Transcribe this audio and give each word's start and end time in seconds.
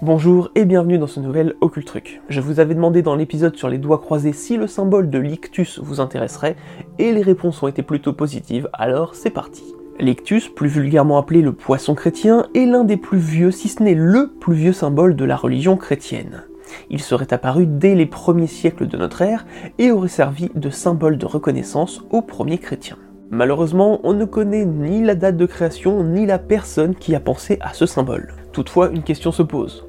Bonjour 0.00 0.50
et 0.54 0.64
bienvenue 0.64 0.96
dans 0.96 1.06
ce 1.06 1.20
nouvel 1.20 1.54
Occult 1.60 1.86
Truc. 1.86 2.22
Je 2.30 2.40
vous 2.40 2.60
avais 2.60 2.74
demandé 2.74 3.02
dans 3.02 3.14
l'épisode 3.14 3.56
sur 3.56 3.68
les 3.68 3.76
doigts 3.76 3.98
croisés 3.98 4.32
si 4.32 4.56
le 4.56 4.66
symbole 4.66 5.10
de 5.10 5.18
l'ictus 5.18 5.78
vous 5.80 6.00
intéresserait, 6.00 6.56
et 6.98 7.12
les 7.12 7.20
réponses 7.20 7.62
ont 7.62 7.68
été 7.68 7.82
plutôt 7.82 8.14
positives, 8.14 8.70
alors 8.72 9.14
c'est 9.14 9.28
parti. 9.28 9.74
L'ictus, 10.00 10.48
plus 10.48 10.68
vulgairement 10.68 11.18
appelé 11.18 11.42
le 11.42 11.52
poisson 11.52 11.94
chrétien, 11.94 12.46
est 12.54 12.64
l'un 12.64 12.84
des 12.84 12.96
plus 12.96 13.18
vieux, 13.18 13.50
si 13.50 13.68
ce 13.68 13.82
n'est 13.82 13.94
le 13.94 14.28
plus 14.28 14.54
vieux 14.54 14.72
symbole 14.72 15.14
de 15.14 15.24
la 15.26 15.36
religion 15.36 15.76
chrétienne. 15.76 16.44
Il 16.88 17.02
serait 17.02 17.32
apparu 17.34 17.66
dès 17.66 17.94
les 17.94 18.06
premiers 18.06 18.46
siècles 18.46 18.86
de 18.86 18.96
notre 18.96 19.20
ère 19.20 19.44
et 19.78 19.90
aurait 19.90 20.08
servi 20.08 20.50
de 20.54 20.70
symbole 20.70 21.18
de 21.18 21.26
reconnaissance 21.26 22.02
aux 22.10 22.22
premiers 22.22 22.58
chrétiens. 22.58 22.96
Malheureusement, 23.30 24.00
on 24.04 24.14
ne 24.14 24.24
connaît 24.24 24.64
ni 24.64 25.04
la 25.04 25.14
date 25.14 25.36
de 25.36 25.44
création 25.44 26.02
ni 26.02 26.24
la 26.24 26.38
personne 26.38 26.94
qui 26.94 27.14
a 27.14 27.20
pensé 27.20 27.58
à 27.60 27.74
ce 27.74 27.84
symbole. 27.84 28.32
Toutefois, 28.52 28.88
une 28.88 29.02
question 29.02 29.32
se 29.32 29.42
pose. 29.42 29.86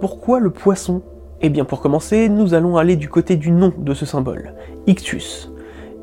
Pourquoi 0.00 0.40
le 0.40 0.50
poisson? 0.50 1.02
Eh 1.40 1.50
bien 1.50 1.64
pour 1.64 1.80
commencer, 1.80 2.28
nous 2.28 2.54
allons 2.54 2.76
aller 2.76 2.96
du 2.96 3.08
côté 3.08 3.36
du 3.36 3.52
nom 3.52 3.72
de 3.78 3.94
ce 3.94 4.04
symbole, 4.04 4.54
ictus. 4.88 5.52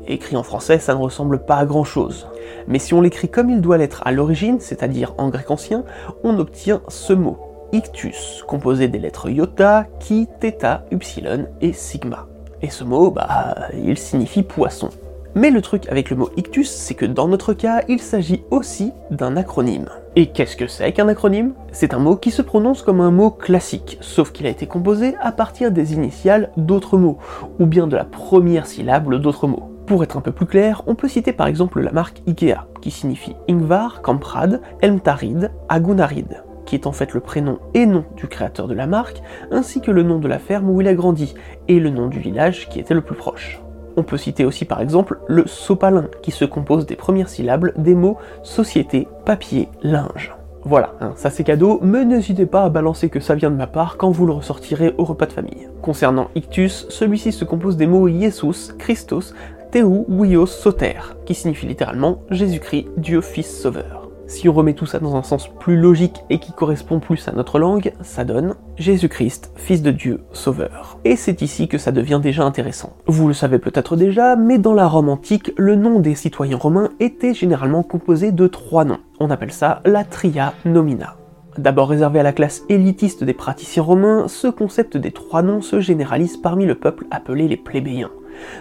Écrit 0.08 0.36
en 0.36 0.42
français, 0.42 0.78
ça 0.78 0.94
ne 0.94 1.00
ressemble 1.00 1.44
pas 1.44 1.56
à 1.56 1.66
grand 1.66 1.84
chose. 1.84 2.26
Mais 2.68 2.78
si 2.78 2.94
on 2.94 3.02
l'écrit 3.02 3.28
comme 3.28 3.50
il 3.50 3.60
doit 3.60 3.76
l'être 3.76 4.02
à 4.06 4.12
l'origine, 4.12 4.58
c'est-à-dire 4.58 5.14
en 5.18 5.28
grec 5.28 5.50
ancien, 5.50 5.84
on 6.24 6.38
obtient 6.38 6.80
ce 6.88 7.12
mot, 7.12 7.36
ictus, 7.72 8.42
composé 8.46 8.88
des 8.88 8.98
lettres 8.98 9.28
iota, 9.28 9.86
chi, 10.00 10.26
theta, 10.40 10.86
upsilon 10.90 11.46
et 11.60 11.74
sigma. 11.74 12.26
Et 12.62 12.70
ce 12.70 12.84
mot, 12.84 13.10
bah, 13.10 13.68
il 13.74 13.98
signifie 13.98 14.42
poisson. 14.42 14.88
Mais 15.36 15.50
le 15.50 15.60
truc 15.60 15.86
avec 15.90 16.08
le 16.08 16.16
mot 16.16 16.30
ictus, 16.38 16.70
c'est 16.70 16.94
que 16.94 17.04
dans 17.04 17.28
notre 17.28 17.52
cas, 17.52 17.82
il 17.88 18.00
s'agit 18.00 18.42
aussi 18.50 18.92
d'un 19.10 19.36
acronyme. 19.36 19.90
Et 20.16 20.28
qu'est-ce 20.28 20.56
que 20.56 20.66
c'est 20.66 20.90
qu'un 20.92 21.08
acronyme? 21.08 21.52
C'est 21.72 21.92
un 21.92 21.98
mot 21.98 22.16
qui 22.16 22.30
se 22.30 22.40
prononce 22.40 22.80
comme 22.80 23.02
un 23.02 23.10
mot 23.10 23.30
classique, 23.30 23.98
sauf 24.00 24.32
qu'il 24.32 24.46
a 24.46 24.48
été 24.48 24.66
composé 24.66 25.14
à 25.20 25.32
partir 25.32 25.72
des 25.72 25.92
initiales 25.92 26.52
d'autres 26.56 26.96
mots, 26.96 27.18
ou 27.60 27.66
bien 27.66 27.86
de 27.86 27.96
la 27.96 28.06
première 28.06 28.66
syllabe 28.66 29.14
d'autres 29.14 29.46
mots. 29.46 29.70
Pour 29.84 30.02
être 30.02 30.16
un 30.16 30.22
peu 30.22 30.32
plus 30.32 30.46
clair, 30.46 30.82
on 30.86 30.94
peut 30.94 31.06
citer 31.06 31.34
par 31.34 31.48
exemple 31.48 31.82
la 31.82 31.92
marque 31.92 32.22
IKEA, 32.26 32.66
qui 32.80 32.90
signifie 32.90 33.36
Ingvar 33.46 34.00
Kamprad 34.00 34.62
Elmtarid 34.80 35.50
Agunarid, 35.68 36.42
qui 36.64 36.76
est 36.76 36.86
en 36.86 36.92
fait 36.92 37.12
le 37.12 37.20
prénom 37.20 37.58
et 37.74 37.84
nom 37.84 38.06
du 38.16 38.26
créateur 38.26 38.68
de 38.68 38.74
la 38.74 38.86
marque, 38.86 39.20
ainsi 39.50 39.82
que 39.82 39.90
le 39.90 40.02
nom 40.02 40.18
de 40.18 40.28
la 40.28 40.38
ferme 40.38 40.70
où 40.70 40.80
il 40.80 40.88
a 40.88 40.94
grandi, 40.94 41.34
et 41.68 41.78
le 41.78 41.90
nom 41.90 42.06
du 42.06 42.20
village 42.20 42.70
qui 42.70 42.80
était 42.80 42.94
le 42.94 43.02
plus 43.02 43.16
proche. 43.16 43.60
On 43.96 44.02
peut 44.02 44.18
citer 44.18 44.44
aussi 44.44 44.64
par 44.64 44.80
exemple 44.80 45.18
le 45.26 45.46
sopalin, 45.46 46.08
qui 46.22 46.30
se 46.30 46.44
compose 46.44 46.86
des 46.86 46.96
premières 46.96 47.28
syllabes 47.28 47.72
des 47.76 47.94
mots 47.94 48.18
société, 48.42 49.08
papier, 49.24 49.68
linge. 49.82 50.34
Voilà, 50.64 50.94
hein, 51.00 51.12
ça 51.14 51.30
c'est 51.30 51.44
cadeau, 51.44 51.78
mais 51.80 52.04
n'hésitez 52.04 52.44
pas 52.44 52.64
à 52.64 52.68
balancer 52.68 53.08
que 53.08 53.20
ça 53.20 53.36
vient 53.36 53.52
de 53.52 53.56
ma 53.56 53.68
part 53.68 53.96
quand 53.96 54.10
vous 54.10 54.26
le 54.26 54.32
ressortirez 54.32 54.94
au 54.98 55.04
repas 55.04 55.26
de 55.26 55.32
famille. 55.32 55.68
Concernant 55.80 56.28
ictus, 56.34 56.86
celui-ci 56.88 57.30
se 57.30 57.44
compose 57.44 57.76
des 57.76 57.86
mots 57.86 58.08
Jesus, 58.08 58.72
Christos, 58.76 59.32
Théou, 59.70 60.04
Wios, 60.08 60.46
Soter, 60.46 61.14
qui 61.24 61.34
signifie 61.34 61.66
littéralement 61.66 62.22
Jésus-Christ, 62.30 62.88
Dieu 62.96 63.20
Fils 63.20 63.60
Sauveur. 63.60 64.05
Si 64.26 64.48
on 64.48 64.52
remet 64.52 64.74
tout 64.74 64.86
ça 64.86 64.98
dans 64.98 65.14
un 65.14 65.22
sens 65.22 65.48
plus 65.48 65.76
logique 65.76 66.24
et 66.30 66.38
qui 66.38 66.52
correspond 66.52 66.98
plus 66.98 67.28
à 67.28 67.32
notre 67.32 67.60
langue, 67.60 67.92
ça 68.02 68.24
donne 68.24 68.56
Jésus-Christ, 68.76 69.52
Fils 69.54 69.82
de 69.82 69.92
Dieu, 69.92 70.24
Sauveur. 70.32 70.98
Et 71.04 71.14
c'est 71.14 71.42
ici 71.42 71.68
que 71.68 71.78
ça 71.78 71.92
devient 71.92 72.20
déjà 72.20 72.44
intéressant. 72.44 72.96
Vous 73.06 73.28
le 73.28 73.34
savez 73.34 73.60
peut-être 73.60 73.96
déjà, 73.96 74.34
mais 74.34 74.58
dans 74.58 74.74
la 74.74 74.88
Rome 74.88 75.08
antique, 75.08 75.52
le 75.56 75.76
nom 75.76 76.00
des 76.00 76.16
citoyens 76.16 76.56
romains 76.56 76.90
était 76.98 77.34
généralement 77.34 77.84
composé 77.84 78.32
de 78.32 78.48
trois 78.48 78.84
noms. 78.84 78.98
On 79.20 79.30
appelle 79.30 79.52
ça 79.52 79.80
la 79.84 80.02
tria 80.02 80.54
nomina. 80.64 81.16
D'abord 81.58 81.88
réservé 81.88 82.20
à 82.20 82.24
la 82.24 82.32
classe 82.32 82.64
élitiste 82.68 83.24
des 83.24 83.32
praticiens 83.32 83.82
romains, 83.82 84.28
ce 84.28 84.48
concept 84.48 84.96
des 84.96 85.12
trois 85.12 85.42
noms 85.42 85.62
se 85.62 85.80
généralise 85.80 86.36
parmi 86.36 86.66
le 86.66 86.74
peuple 86.74 87.06
appelé 87.10 87.48
les 87.48 87.56
plébéiens. 87.56 88.10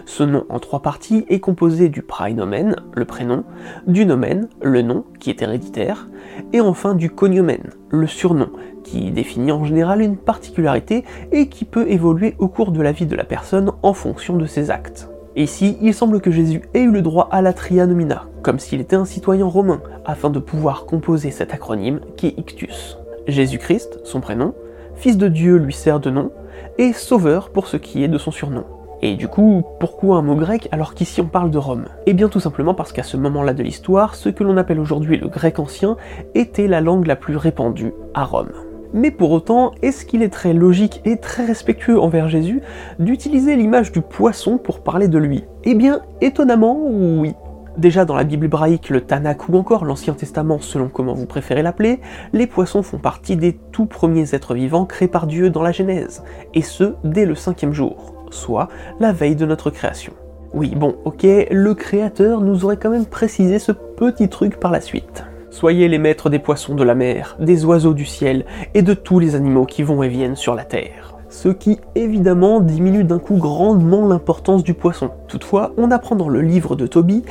Ce 0.05 0.23
nom 0.23 0.45
en 0.49 0.59
trois 0.59 0.81
parties 0.81 1.25
est 1.29 1.39
composé 1.39 1.89
du 1.89 2.01
praenomen, 2.01 2.75
le 2.93 3.05
prénom, 3.05 3.43
du 3.87 4.05
nomen, 4.05 4.47
le 4.61 4.81
nom, 4.81 5.05
qui 5.19 5.29
est 5.29 5.41
héréditaire, 5.41 6.07
et 6.53 6.61
enfin 6.61 6.95
du 6.95 7.09
cognomen, 7.09 7.71
le 7.89 8.07
surnom, 8.07 8.49
qui 8.83 9.11
définit 9.11 9.51
en 9.51 9.63
général 9.63 10.01
une 10.01 10.17
particularité 10.17 11.03
et 11.31 11.49
qui 11.49 11.65
peut 11.65 11.89
évoluer 11.89 12.35
au 12.39 12.47
cours 12.47 12.71
de 12.71 12.81
la 12.81 12.91
vie 12.91 13.05
de 13.05 13.15
la 13.15 13.23
personne 13.23 13.71
en 13.81 13.93
fonction 13.93 14.37
de 14.37 14.45
ses 14.45 14.71
actes. 14.71 15.09
Ici, 15.35 15.77
il 15.81 15.93
semble 15.93 16.21
que 16.21 16.31
Jésus 16.31 16.61
ait 16.73 16.81
eu 16.81 16.91
le 16.91 17.01
droit 17.01 17.27
à 17.31 17.41
la 17.41 17.51
tria 17.51 17.85
nomina, 17.85 18.27
comme 18.41 18.59
s'il 18.59 18.79
était 18.79 18.95
un 18.95 19.03
citoyen 19.03 19.45
romain, 19.45 19.81
afin 20.05 20.29
de 20.29 20.39
pouvoir 20.39 20.85
composer 20.85 21.29
cet 21.31 21.53
acronyme 21.53 21.99
qui 22.15 22.27
est 22.27 22.39
Ictus. 22.39 22.97
Jésus-Christ, 23.27 23.99
son 24.05 24.21
prénom, 24.21 24.53
Fils 24.95 25.17
de 25.17 25.27
Dieu 25.27 25.57
lui 25.57 25.73
sert 25.73 25.99
de 25.99 26.09
nom, 26.09 26.31
et 26.77 26.93
Sauveur 26.93 27.49
pour 27.49 27.67
ce 27.67 27.75
qui 27.75 28.03
est 28.03 28.07
de 28.07 28.17
son 28.17 28.31
surnom. 28.31 28.63
Et 29.01 29.15
du 29.15 29.27
coup, 29.27 29.63
pourquoi 29.79 30.17
un 30.17 30.21
mot 30.21 30.35
grec 30.35 30.67
alors 30.71 30.93
qu'ici 30.93 31.21
on 31.21 31.27
parle 31.27 31.51
de 31.51 31.57
Rome? 31.57 31.85
Eh 32.05 32.13
bien 32.13 32.29
tout 32.29 32.39
simplement 32.39 32.73
parce 32.73 32.91
qu'à 32.91 33.03
ce 33.03 33.17
moment-là 33.17 33.53
de 33.53 33.61
l'histoire, 33.61 34.15
ce 34.15 34.29
que 34.29 34.43
l'on 34.43 34.57
appelle 34.57 34.79
aujourd'hui 34.79 35.17
le 35.17 35.27
grec 35.27 35.59
ancien 35.59 35.97
était 36.33 36.67
la 36.67 36.81
langue 36.81 37.05
la 37.05 37.15
plus 37.15 37.35
répandue 37.35 37.93
à 38.13 38.23
Rome. 38.23 38.51
Mais 38.93 39.11
pour 39.11 39.31
autant, 39.31 39.71
est-ce 39.81 40.05
qu'il 40.05 40.23
est 40.23 40.29
très 40.29 40.53
logique 40.53 41.01
et 41.03 41.17
très 41.17 41.45
respectueux 41.45 41.99
envers 41.99 42.29
Jésus 42.29 42.61
d'utiliser 42.97 43.57
l'image 43.57 43.91
du 43.91 44.01
poisson 44.01 44.57
pour 44.57 44.81
parler 44.81 45.09
de 45.09 45.17
lui? 45.17 45.43
Eh 45.65 45.75
bien, 45.75 46.01
étonnamment, 46.21 46.79
oui. 46.87 47.33
Déjà 47.77 48.05
dans 48.05 48.15
la 48.15 48.23
Bible 48.23 48.45
hébraïque, 48.45 48.89
le 48.89 49.01
Tanakh 49.01 49.49
ou 49.49 49.57
encore 49.57 49.83
l'Ancien 49.83 50.13
Testament 50.13 50.59
selon 50.61 50.87
comment 50.87 51.13
vous 51.13 51.25
préférez 51.25 51.61
l'appeler, 51.61 51.99
les 52.31 52.47
poissons 52.47 52.83
font 52.83 52.99
partie 52.99 53.35
des 53.35 53.59
tout 53.73 53.85
premiers 53.85 54.33
êtres 54.33 54.53
vivants 54.53 54.85
créés 54.85 55.09
par 55.09 55.27
Dieu 55.27 55.49
dans 55.49 55.61
la 55.61 55.73
Genèse, 55.73 56.23
et 56.53 56.61
ce 56.61 56.93
dès 57.03 57.25
le 57.25 57.35
cinquième 57.35 57.73
jour, 57.73 58.14
soit 58.35 58.67
la 58.99 59.11
veille 59.11 59.35
de 59.35 59.45
notre 59.45 59.69
création. 59.69 60.13
Oui, 60.53 60.73
bon, 60.73 60.95
ok, 61.03 61.25
le 61.51 61.73
Créateur 61.73 62.39
nous 62.39 62.63
aurait 62.63 62.77
quand 62.77 62.89
même 62.89 63.05
précisé 63.05 63.59
ce 63.59 63.73
petit 63.73 64.29
truc 64.29 64.57
par 64.59 64.71
la 64.71 64.79
suite. 64.79 65.25
Soyez 65.49 65.87
les 65.87 65.97
maîtres 65.97 66.29
des 66.29 66.39
poissons 66.39 66.75
de 66.75 66.83
la 66.83 66.95
mer, 66.95 67.35
des 67.39 67.65
oiseaux 67.65 67.93
du 67.93 68.05
ciel 68.05 68.45
et 68.73 68.81
de 68.81 68.93
tous 68.93 69.19
les 69.19 69.35
animaux 69.35 69.65
qui 69.65 69.83
vont 69.83 70.03
et 70.03 70.07
viennent 70.07 70.35
sur 70.35 70.55
la 70.55 70.63
terre. 70.63 71.15
Ce 71.29 71.49
qui 71.49 71.79
évidemment 71.95 72.61
diminue 72.61 73.03
d'un 73.03 73.19
coup 73.19 73.35
grandement 73.35 74.07
l'importance 74.07 74.63
du 74.63 74.73
poisson. 74.73 75.11
Toutefois, 75.27 75.73
on 75.77 75.91
apprend 75.91 76.15
dans 76.15 76.29
le 76.29 76.41
livre 76.41 76.75
de 76.75 76.87
Tobie 76.87 77.23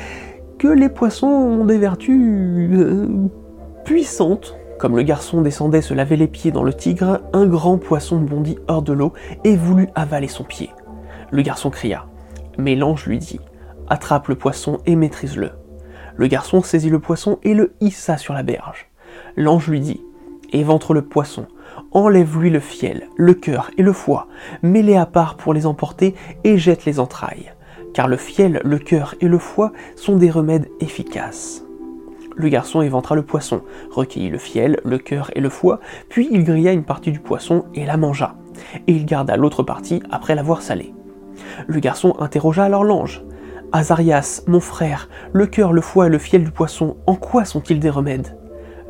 que 0.58 0.68
les 0.68 0.88
poissons 0.88 1.26
ont 1.26 1.64
des 1.64 1.78
vertus 1.78 2.70
euh, 2.74 3.08
puissantes. 3.84 4.56
Comme 4.78 4.96
le 4.96 5.02
garçon 5.02 5.40
descendait 5.40 5.80
se 5.82 5.94
laver 5.94 6.16
les 6.16 6.26
pieds 6.26 6.50
dans 6.50 6.62
le 6.62 6.74
tigre, 6.74 7.20
un 7.32 7.46
grand 7.46 7.78
poisson 7.78 8.18
bondit 8.18 8.58
hors 8.68 8.82
de 8.82 8.92
l'eau 8.92 9.12
et 9.44 9.56
voulut 9.56 9.88
avaler 9.94 10.28
son 10.28 10.44
pied. 10.44 10.70
Le 11.34 11.42
garçon 11.42 11.68
cria, 11.68 12.06
mais 12.58 12.76
l'ange 12.76 13.06
lui 13.06 13.18
dit 13.18 13.40
Attrape 13.88 14.28
le 14.28 14.36
poisson 14.36 14.78
et 14.86 14.94
maîtrise-le. 14.94 15.50
Le 16.14 16.26
garçon 16.28 16.62
saisit 16.62 16.90
le 16.90 17.00
poisson 17.00 17.40
et 17.42 17.54
le 17.54 17.74
hissa 17.80 18.18
sur 18.18 18.34
la 18.34 18.44
berge. 18.44 18.86
L'ange 19.36 19.66
lui 19.66 19.80
dit 19.80 20.00
Éventre 20.52 20.94
le 20.94 21.02
poisson, 21.02 21.48
enlève-lui 21.90 22.50
le 22.50 22.60
fiel, 22.60 23.08
le 23.16 23.34
cœur 23.34 23.72
et 23.76 23.82
le 23.82 23.92
foie, 23.92 24.28
mets-les 24.62 24.94
à 24.94 25.06
part 25.06 25.36
pour 25.36 25.54
les 25.54 25.66
emporter 25.66 26.14
et 26.44 26.56
jette 26.56 26.84
les 26.84 27.00
entrailles, 27.00 27.52
car 27.94 28.06
le 28.06 28.16
fiel, 28.16 28.60
le 28.62 28.78
cœur 28.78 29.16
et 29.20 29.26
le 29.26 29.38
foie 29.38 29.72
sont 29.96 30.14
des 30.14 30.30
remèdes 30.30 30.68
efficaces. 30.78 31.64
Le 32.36 32.48
garçon 32.48 32.80
éventra 32.80 33.16
le 33.16 33.22
poisson, 33.22 33.62
recueillit 33.90 34.30
le 34.30 34.38
fiel, 34.38 34.78
le 34.84 34.98
cœur 34.98 35.32
et 35.34 35.40
le 35.40 35.48
foie, 35.48 35.80
puis 36.08 36.28
il 36.30 36.44
grilla 36.44 36.70
une 36.70 36.84
partie 36.84 37.10
du 37.10 37.18
poisson 37.18 37.64
et 37.74 37.86
la 37.86 37.96
mangea, 37.96 38.36
et 38.86 38.92
il 38.92 39.04
garda 39.04 39.36
l'autre 39.36 39.64
partie 39.64 40.00
après 40.12 40.36
l'avoir 40.36 40.62
salée. 40.62 40.94
Le 41.66 41.80
garçon 41.80 42.14
interrogea 42.18 42.64
alors 42.64 42.84
l'ange. 42.84 43.24
Azarias, 43.72 44.42
mon 44.46 44.60
frère, 44.60 45.08
le 45.32 45.46
cœur, 45.46 45.72
le 45.72 45.80
foie 45.80 46.06
et 46.06 46.10
le 46.10 46.18
fiel 46.18 46.44
du 46.44 46.50
poisson, 46.50 46.96
en 47.06 47.16
quoi 47.16 47.44
sont-ils 47.44 47.80
des 47.80 47.90
remèdes? 47.90 48.36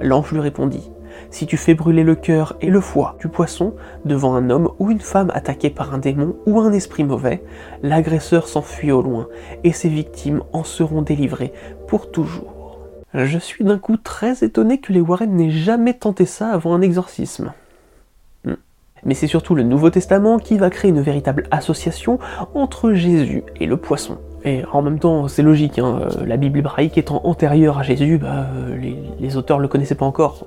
L'ange 0.01 0.33
lui 0.33 0.41
répondit 0.41 0.91
Si 1.31 1.47
tu 1.47 1.57
fais 1.57 1.75
brûler 1.75 2.05
le 2.05 2.15
cœur 2.15 2.57
et 2.61 2.69
le 2.69 2.81
foie 2.81 3.17
du 3.21 3.29
poisson 3.29 3.75
devant 4.05 4.35
un 4.35 4.51
homme 4.51 4.71
ou 4.79 4.91
une 4.91 5.01
femme 5.01 5.31
attaqué 5.33 5.71
par 5.71 5.95
un 5.95 5.99
démon 5.99 6.37
ou 6.47 6.61
un 6.61 6.73
esprit 6.73 7.05
mauvais, 7.05 7.43
l'agresseur 7.83 8.47
s'enfuit 8.47 8.93
au 8.93 9.01
loin 9.01 9.29
et 9.63 9.73
ses 9.73 9.89
victimes 9.89 10.43
en 10.53 10.65
seront 10.65 11.03
délivrées 11.03 11.53
pour 11.89 12.11
toujours. 12.11 12.79
Je 13.15 13.39
suis 13.39 13.65
d'un 13.65 13.79
coup 13.79 13.97
très 13.97 14.43
étonné 14.43 14.81
que 14.81 14.93
les 14.93 15.01
Warren 15.01 15.35
n'aient 15.35 15.51
jamais 15.51 15.95
tenté 15.95 16.27
ça 16.27 16.51
avant 16.51 16.75
un 16.75 16.83
exorcisme. 16.83 17.53
Mais 19.05 19.15
c'est 19.15 19.27
surtout 19.27 19.55
le 19.55 19.63
Nouveau 19.63 19.91
Testament 19.91 20.39
qui 20.39 20.57
va 20.57 20.71
créer 20.71 20.91
une 20.91 21.01
véritable 21.01 21.45
association 21.51 22.19
entre 22.55 22.93
Jésus 22.93 23.43
et 23.61 23.67
le 23.67 23.77
poisson. 23.77 24.19
Et 24.45 24.63
en 24.73 24.83
même 24.83 24.99
temps, 24.99 25.27
c'est 25.27 25.43
logique, 25.43 25.79
hein, 25.79 26.01
euh, 26.03 26.27
la 26.27 26.37
Bible 26.37 26.59
hébraïque 26.59 26.99
étant 26.99 27.23
antérieure 27.25 27.79
à 27.79 27.83
Jésus, 27.83 28.19
bah, 28.19 28.47
euh, 28.55 28.77
les, 29.19 29.37
auteurs 29.37 29.57
ne 29.57 29.63
le 29.63 29.69
connaissaient 29.69 29.95
pas 29.95 30.05
encore. 30.05 30.47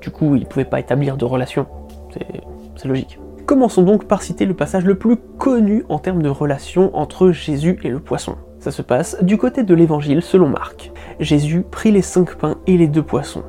Du 0.00 0.10
coup, 0.10 0.34
ils 0.34 0.40
ne 0.40 0.46
pouvaient 0.46 0.64
pas 0.64 0.80
établir 0.80 1.16
de 1.16 1.24
relation. 1.24 1.66
C'est 2.76 2.88
logique. 2.88 3.18
Commençons 3.46 3.82
donc 3.82 4.06
par 4.06 4.22
citer 4.22 4.44
le 4.44 4.54
passage 4.54 4.84
le 4.84 4.96
plus 4.96 5.16
connu 5.38 5.84
en 5.88 6.00
termes 6.00 6.22
de 6.22 6.28
relation 6.28 6.96
entre 6.96 7.30
Jésus 7.30 7.78
et 7.84 7.90
le 7.90 8.00
poisson. 8.00 8.34
Ça 8.58 8.72
se 8.72 8.82
passe 8.82 9.22
du 9.22 9.38
côté 9.38 9.62
de 9.62 9.74
l'évangile 9.74 10.22
selon 10.22 10.48
Marc. 10.48 10.90
Jésus 11.20 11.64
prit 11.70 11.92
les 11.92 12.02
cinq 12.02 12.34
pains 12.34 12.56
et 12.66 12.76
les 12.76 12.88
deux 12.88 13.04
poissons, 13.04 13.44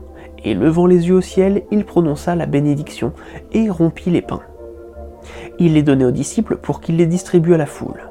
et 0.47 0.53
levant 0.53 0.85
les 0.85 1.09
yeux 1.09 1.15
au 1.15 1.21
ciel, 1.21 1.63
il 1.71 1.83
prononça 1.83 2.33
la 2.33 2.45
bénédiction 2.45 3.11
et 3.51 3.69
rompit 3.69 4.11
les 4.11 4.21
pains. 4.21 4.43
Il 5.59 5.73
les 5.73 5.83
donnait 5.83 6.05
aux 6.05 6.11
disciples 6.11 6.55
pour 6.55 6.79
qu'ils 6.79 6.95
les 6.95 7.05
distribuent 7.05 7.53
à 7.53 7.57
la 7.57 7.65
foule. 7.65 8.09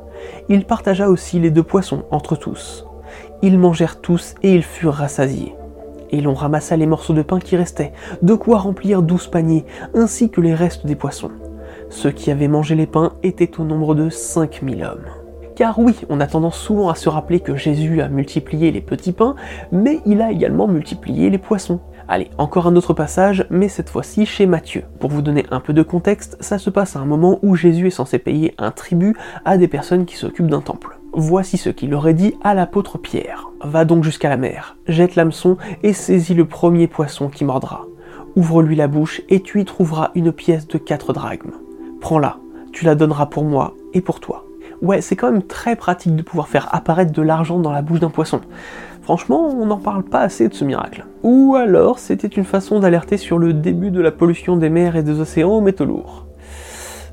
Il 0.50 0.66
partagea 0.66 1.08
aussi 1.08 1.40
les 1.40 1.50
deux 1.50 1.62
poissons 1.62 2.04
entre 2.10 2.36
tous. 2.36 2.84
Ils 3.40 3.58
mangèrent 3.58 4.02
tous 4.02 4.34
et 4.42 4.52
ils 4.52 4.62
furent 4.62 4.92
rassasiés. 4.92 5.54
Et 6.10 6.20
l'on 6.20 6.34
ramassa 6.34 6.76
les 6.76 6.84
morceaux 6.84 7.14
de 7.14 7.22
pain 7.22 7.38
qui 7.38 7.56
restaient, 7.56 7.94
de 8.20 8.34
quoi 8.34 8.58
remplir 8.58 9.02
douze 9.02 9.28
paniers, 9.28 9.64
ainsi 9.94 10.28
que 10.28 10.42
les 10.42 10.54
restes 10.54 10.84
des 10.84 10.94
poissons. 10.94 11.32
Ceux 11.88 12.10
qui 12.10 12.30
avaient 12.30 12.48
mangé 12.48 12.74
les 12.74 12.86
pains 12.86 13.14
étaient 13.22 13.58
au 13.58 13.64
nombre 13.64 13.94
de 13.94 14.10
cinq 14.10 14.60
mille 14.60 14.84
hommes. 14.84 15.06
Car 15.54 15.78
oui, 15.78 15.96
on 16.10 16.20
a 16.20 16.26
tendance 16.26 16.58
souvent 16.58 16.90
à 16.90 16.94
se 16.94 17.08
rappeler 17.08 17.40
que 17.40 17.56
Jésus 17.56 18.02
a 18.02 18.08
multiplié 18.08 18.70
les 18.70 18.82
petits 18.82 19.12
pains, 19.12 19.36
mais 19.72 20.00
il 20.04 20.20
a 20.20 20.30
également 20.30 20.68
multiplié 20.68 21.30
les 21.30 21.38
poissons. 21.38 21.80
Allez, 22.08 22.30
encore 22.38 22.68
un 22.68 22.76
autre 22.76 22.94
passage, 22.94 23.46
mais 23.50 23.68
cette 23.68 23.90
fois-ci 23.90 24.26
chez 24.26 24.46
Matthieu. 24.46 24.84
Pour 25.00 25.10
vous 25.10 25.22
donner 25.22 25.44
un 25.50 25.58
peu 25.58 25.72
de 25.72 25.82
contexte, 25.82 26.36
ça 26.38 26.56
se 26.56 26.70
passe 26.70 26.94
à 26.94 27.00
un 27.00 27.04
moment 27.04 27.40
où 27.42 27.56
Jésus 27.56 27.88
est 27.88 27.90
censé 27.90 28.20
payer 28.20 28.54
un 28.58 28.70
tribut 28.70 29.16
à 29.44 29.58
des 29.58 29.66
personnes 29.66 30.04
qui 30.04 30.14
s'occupent 30.14 30.46
d'un 30.46 30.60
temple. 30.60 31.00
Voici 31.12 31.56
ce 31.56 31.68
qu'il 31.68 31.94
aurait 31.94 32.14
dit 32.14 32.34
à 32.44 32.54
l'apôtre 32.54 32.96
Pierre. 32.96 33.48
Va 33.60 33.84
donc 33.84 34.04
jusqu'à 34.04 34.28
la 34.28 34.36
mer, 34.36 34.76
jette 34.86 35.16
l'hameçon 35.16 35.56
et 35.82 35.92
saisis 35.92 36.34
le 36.34 36.44
premier 36.44 36.86
poisson 36.86 37.28
qui 37.28 37.44
mordra. 37.44 37.86
Ouvre-lui 38.36 38.76
la 38.76 38.86
bouche 38.86 39.22
et 39.28 39.40
tu 39.40 39.60
y 39.60 39.64
trouveras 39.64 40.12
une 40.14 40.30
pièce 40.30 40.68
de 40.68 40.78
4 40.78 41.12
drachmes. 41.12 41.54
Prends-la, 42.00 42.36
tu 42.70 42.84
la 42.84 42.94
donneras 42.94 43.26
pour 43.26 43.42
moi 43.42 43.74
et 43.94 44.00
pour 44.00 44.20
toi. 44.20 44.44
Ouais, 44.82 45.00
c'est 45.00 45.16
quand 45.16 45.32
même 45.32 45.42
très 45.42 45.74
pratique 45.74 46.14
de 46.14 46.22
pouvoir 46.22 46.48
faire 46.48 46.72
apparaître 46.72 47.10
de 47.10 47.22
l'argent 47.22 47.58
dans 47.58 47.72
la 47.72 47.82
bouche 47.82 48.00
d'un 48.00 48.10
poisson. 48.10 48.42
Franchement, 49.06 49.50
on 49.56 49.66
n'en 49.66 49.76
parle 49.76 50.02
pas 50.02 50.18
assez 50.18 50.48
de 50.48 50.54
ce 50.54 50.64
miracle. 50.64 51.06
Ou 51.22 51.54
alors, 51.54 52.00
c'était 52.00 52.26
une 52.26 52.42
façon 52.42 52.80
d'alerter 52.80 53.18
sur 53.18 53.38
le 53.38 53.52
début 53.52 53.92
de 53.92 54.00
la 54.00 54.10
pollution 54.10 54.56
des 54.56 54.68
mers 54.68 54.96
et 54.96 55.04
des 55.04 55.20
océans 55.20 55.52
aux 55.52 55.60
métaux 55.60 55.84
lourds. 55.84 56.26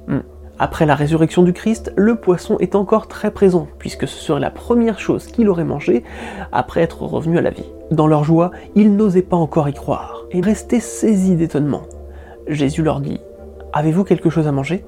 Hmm. 0.08 0.22
Après 0.58 0.88
la 0.88 0.96
résurrection 0.96 1.44
du 1.44 1.54
Christ, 1.54 1.94
le 1.96 2.16
poisson 2.16 2.58
est 2.58 2.74
encore 2.74 3.08
très 3.08 3.30
présent, 3.30 3.68
puisque 3.78 4.08
ce 4.08 4.18
serait 4.18 4.40
la 4.40 4.50
première 4.50 5.00
chose 5.00 5.28
qu'il 5.28 5.48
aurait 5.50 5.66
mangé 5.66 6.04
après 6.52 6.82
être 6.82 7.04
revenu 7.04 7.38
à 7.38 7.44
la 7.44 7.52
vie. 7.52 7.70
Dans 7.92 8.08
leur 8.08 8.24
joie, 8.24 8.50
ils 8.74 8.96
n'osaient 8.96 9.22
pas 9.22 9.38
encore 9.38 9.70
y 9.70 9.74
croire, 9.74 10.24
et 10.32 10.42
restaient 10.42 10.80
saisis 10.80 11.36
d'étonnement. 11.36 11.84
Jésus 12.48 12.82
leur 12.82 13.02
dit 13.02 13.20
Avez-vous 13.72 14.04
quelque 14.04 14.32
chose 14.32 14.48
à 14.48 14.52
manger? 14.52 14.84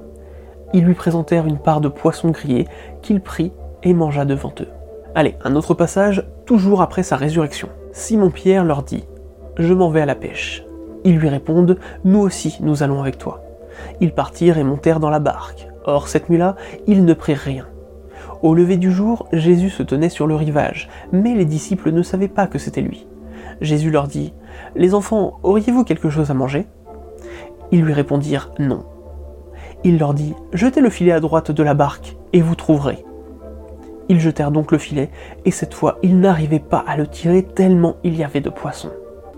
Ils 0.74 0.84
lui 0.84 0.94
présentèrent 0.94 1.46
une 1.46 1.58
part 1.58 1.80
de 1.80 1.86
poisson 1.86 2.30
grillé 2.32 2.66
qu'il 3.00 3.20
prit 3.20 3.52
et 3.84 3.94
mangea 3.94 4.24
devant 4.24 4.52
eux. 4.60 4.75
Allez, 5.16 5.34
un 5.44 5.56
autre 5.56 5.72
passage, 5.72 6.28
toujours 6.44 6.82
après 6.82 7.02
sa 7.02 7.16
résurrection. 7.16 7.70
Simon-Pierre 7.92 8.66
leur 8.66 8.82
dit 8.82 9.06
Je 9.56 9.72
m'en 9.72 9.88
vais 9.88 10.02
à 10.02 10.06
la 10.06 10.14
pêche. 10.14 10.62
Ils 11.04 11.16
lui 11.16 11.30
répondent 11.30 11.78
Nous 12.04 12.18
aussi, 12.18 12.58
nous 12.60 12.82
allons 12.82 13.00
avec 13.00 13.16
toi. 13.16 13.42
Ils 14.02 14.12
partirent 14.12 14.58
et 14.58 14.62
montèrent 14.62 15.00
dans 15.00 15.08
la 15.08 15.18
barque. 15.18 15.68
Or, 15.86 16.08
cette 16.08 16.28
nuit-là, 16.28 16.56
ils 16.86 17.02
ne 17.02 17.14
prirent 17.14 17.38
rien. 17.38 17.66
Au 18.42 18.54
lever 18.54 18.76
du 18.76 18.92
jour, 18.92 19.26
Jésus 19.32 19.70
se 19.70 19.82
tenait 19.82 20.10
sur 20.10 20.26
le 20.26 20.34
rivage, 20.34 20.90
mais 21.12 21.34
les 21.34 21.46
disciples 21.46 21.92
ne 21.92 22.02
savaient 22.02 22.28
pas 22.28 22.46
que 22.46 22.58
c'était 22.58 22.82
lui. 22.82 23.06
Jésus 23.62 23.90
leur 23.90 24.08
dit 24.08 24.34
Les 24.74 24.92
enfants, 24.92 25.40
auriez-vous 25.42 25.84
quelque 25.84 26.10
chose 26.10 26.30
à 26.30 26.34
manger? 26.34 26.66
Ils 27.72 27.82
lui 27.82 27.94
répondirent 27.94 28.50
Non. 28.58 28.84
Il 29.82 29.98
leur 29.98 30.12
dit 30.12 30.34
Jetez 30.52 30.82
le 30.82 30.90
filet 30.90 31.12
à 31.12 31.20
droite 31.20 31.52
de 31.52 31.62
la 31.62 31.72
barque, 31.72 32.18
et 32.34 32.42
vous 32.42 32.54
trouverez. 32.54 33.02
Ils 34.08 34.20
jetèrent 34.20 34.50
donc 34.50 34.72
le 34.72 34.78
filet, 34.78 35.10
et 35.44 35.50
cette 35.50 35.74
fois 35.74 35.98
ils 36.02 36.18
n'arrivaient 36.18 36.58
pas 36.58 36.84
à 36.86 36.96
le 36.96 37.06
tirer 37.06 37.42
tellement 37.42 37.96
il 38.04 38.16
y 38.16 38.24
avait 38.24 38.40
de 38.40 38.50
poissons. 38.50 38.90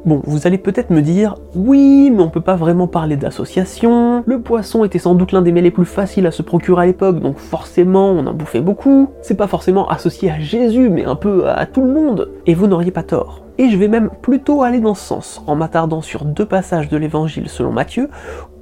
Bon, 0.05 0.23
vous 0.25 0.47
allez 0.47 0.59
peut-être 0.59 0.91
me 0.91 1.03
dire, 1.03 1.35
oui, 1.57 2.11
mais 2.11 2.23
on 2.23 2.31
peut 2.31 2.40
pas 2.40 2.54
vraiment 2.54 2.87
parler 2.87 3.16
d'association, 3.16 4.23
le 4.26 4.40
poisson 4.40 4.85
était 4.85 5.00
sans 5.00 5.14
doute 5.14 5.33
l'un 5.33 5.43
des 5.43 5.50
mets 5.50 5.61
les 5.61 5.73
plus 5.73 5.85
faciles 5.85 6.26
à 6.26 6.31
se 6.31 6.43
procurer 6.43 6.85
à 6.85 6.87
l'époque, 6.87 7.19
donc 7.19 7.37
forcément 7.38 8.11
on 8.11 8.26
en 8.26 8.33
bouffait 8.33 8.61
beaucoup, 8.61 9.11
c'est 9.23 9.37
pas 9.37 9.49
forcément 9.49 9.88
associé 9.88 10.31
à 10.31 10.38
Jésus, 10.38 10.88
mais 10.88 11.04
un 11.04 11.16
peu 11.16 11.49
à 11.49 11.66
tout 11.66 11.83
le 11.83 11.93
monde, 11.93 12.31
et 12.47 12.54
vous 12.54 12.69
n'auriez 12.69 12.93
pas 12.93 13.02
tort. 13.02 13.43
Et 13.59 13.71
je 13.71 13.76
vais 13.76 13.88
même 13.88 14.09
plutôt 14.23 14.62
aller 14.62 14.78
dans 14.78 14.95
ce 14.95 15.04
sens, 15.04 15.43
en 15.49 15.57
m'attardant 15.57 16.00
sur 16.00 16.25
deux 16.25 16.47
passages 16.47 16.88
de 16.88 16.97
l'évangile 16.97 17.49
selon 17.49 17.73
Matthieu, 17.73 18.09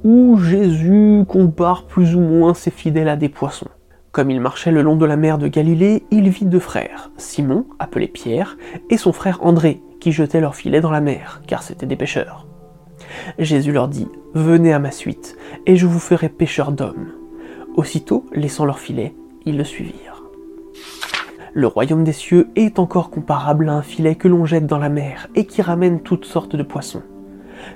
où 0.03 0.37
Jésus 0.37 1.23
compare 1.27 1.83
plus 1.83 2.15
ou 2.15 2.19
moins 2.19 2.55
ses 2.55 2.71
fidèles 2.71 3.09
à 3.09 3.15
des 3.15 3.29
poissons. 3.29 3.67
Comme 4.11 4.31
il 4.31 4.41
marchait 4.41 4.71
le 4.71 4.81
long 4.81 4.95
de 4.95 5.05
la 5.05 5.17
mer 5.17 5.37
de 5.37 5.47
Galilée, 5.47 6.03
il 6.11 6.29
vit 6.29 6.45
deux 6.45 6.59
frères, 6.59 7.11
Simon, 7.17 7.65
appelé 7.77 8.07
Pierre, 8.07 8.57
et 8.89 8.97
son 8.97 9.13
frère 9.13 9.39
André, 9.41 9.81
qui 9.99 10.11
jetaient 10.11 10.41
leurs 10.41 10.55
filets 10.55 10.81
dans 10.81 10.91
la 10.91 11.01
mer, 11.01 11.41
car 11.47 11.61
c'étaient 11.61 11.85
des 11.85 11.95
pêcheurs. 11.95 12.47
Jésus 13.37 13.71
leur 13.71 13.87
dit, 13.87 14.07
Venez 14.33 14.73
à 14.73 14.79
ma 14.79 14.91
suite, 14.91 15.37
et 15.65 15.75
je 15.75 15.85
vous 15.85 15.99
ferai 15.99 16.29
pêcheurs 16.29 16.71
d'hommes. 16.71 17.11
Aussitôt, 17.75 18.25
laissant 18.33 18.65
leurs 18.65 18.79
filets, 18.79 19.13
ils 19.45 19.57
le 19.57 19.63
suivirent. 19.63 20.23
Le 21.53 21.67
royaume 21.67 22.03
des 22.03 22.13
cieux 22.13 22.49
est 22.55 22.79
encore 22.79 23.09
comparable 23.09 23.69
à 23.69 23.73
un 23.73 23.81
filet 23.81 24.15
que 24.15 24.27
l'on 24.27 24.45
jette 24.45 24.67
dans 24.67 24.77
la 24.77 24.89
mer 24.89 25.27
et 25.35 25.45
qui 25.45 25.61
ramène 25.61 26.01
toutes 26.01 26.25
sortes 26.25 26.55
de 26.55 26.63
poissons. 26.63 27.03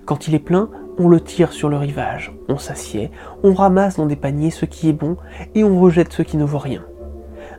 Quand 0.06 0.28
il 0.28 0.36
est 0.36 0.40
plein, 0.40 0.70
on 1.01 1.10
le 1.10 1.20
tire 1.20 1.51
sur 1.51 1.67
le 1.67 1.77
rivage, 1.77 2.31
on 2.48 2.60
s'assied, 2.60 3.10
on 3.43 3.53
ramasse 3.53 3.98
dans 3.98 4.05
des 4.05 4.15
paniers 4.15 4.51
ce 4.51 4.65
qui 4.65 4.88
est 4.88 4.93
bon 4.93 5.17
et 5.55 5.63
on 5.63 5.79
rejette 5.79 6.13
ce 6.13 6.22
qui 6.22 6.38
ne 6.38 6.43
vaut 6.43 6.60
rien. 6.60 6.84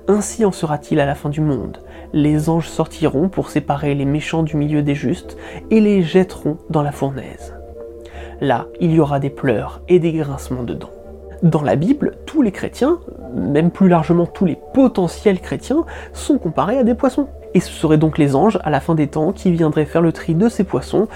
Ainsi 0.06 0.44
en 0.44 0.52
sera-t-il 0.52 1.00
à 1.00 1.06
la 1.06 1.16
fin 1.16 1.28
du 1.28 1.40
monde. 1.40 1.78
Les 2.12 2.49
anges 2.49 2.68
sortiront 2.68 3.28
pour 3.28 3.50
séparer 3.50 3.94
les 3.94 4.04
méchants 4.04 4.44
du 4.44 4.56
milieu 4.56 4.82
des 4.82 4.94
justes 4.94 5.37
et 5.70 5.80
les 5.80 6.02
jetteront 6.02 6.58
dans 6.70 6.82
la 6.82 6.92
fournaise. 6.92 7.54
Là, 8.40 8.66
il 8.80 8.92
y 8.92 9.00
aura 9.00 9.18
des 9.18 9.30
pleurs 9.30 9.82
et 9.88 9.99
des 9.99 10.12
grincements 10.12 10.64
de 10.64 10.75
dents. 10.75 10.90
Dans 11.42 11.62
la 11.62 11.75
Bible, 11.75 12.18
tous 12.26 12.42
les 12.42 12.52
chrétiens, 12.52 13.00
même 13.34 13.72
plus 13.72 13.88
largement 13.88 14.26
tous 14.26 14.44
les 14.44 14.56
potentiels 14.72 15.40
chrétiens, 15.40 15.84
sont 16.12 16.38
comparés 16.38 16.78
à 16.78 16.84
des 16.84 16.94
poissons. 16.94 17.26
Et 17.54 17.61
ce 17.61 17.70
seraient 17.70 17.99
donc 17.99 18.16
les 18.16 18.37
anges, 18.37 18.61
à 18.62 18.70
la 18.70 18.80
fin 18.80 18.94
des 18.94 19.08
temps, 19.08 19.32
qui 19.32 19.50
viendraient 19.50 19.84
faire 19.84 20.02
le 20.02 20.12
tri 20.12 20.34
de 20.34 20.49
ces 20.49 20.62
poissons 20.64 21.08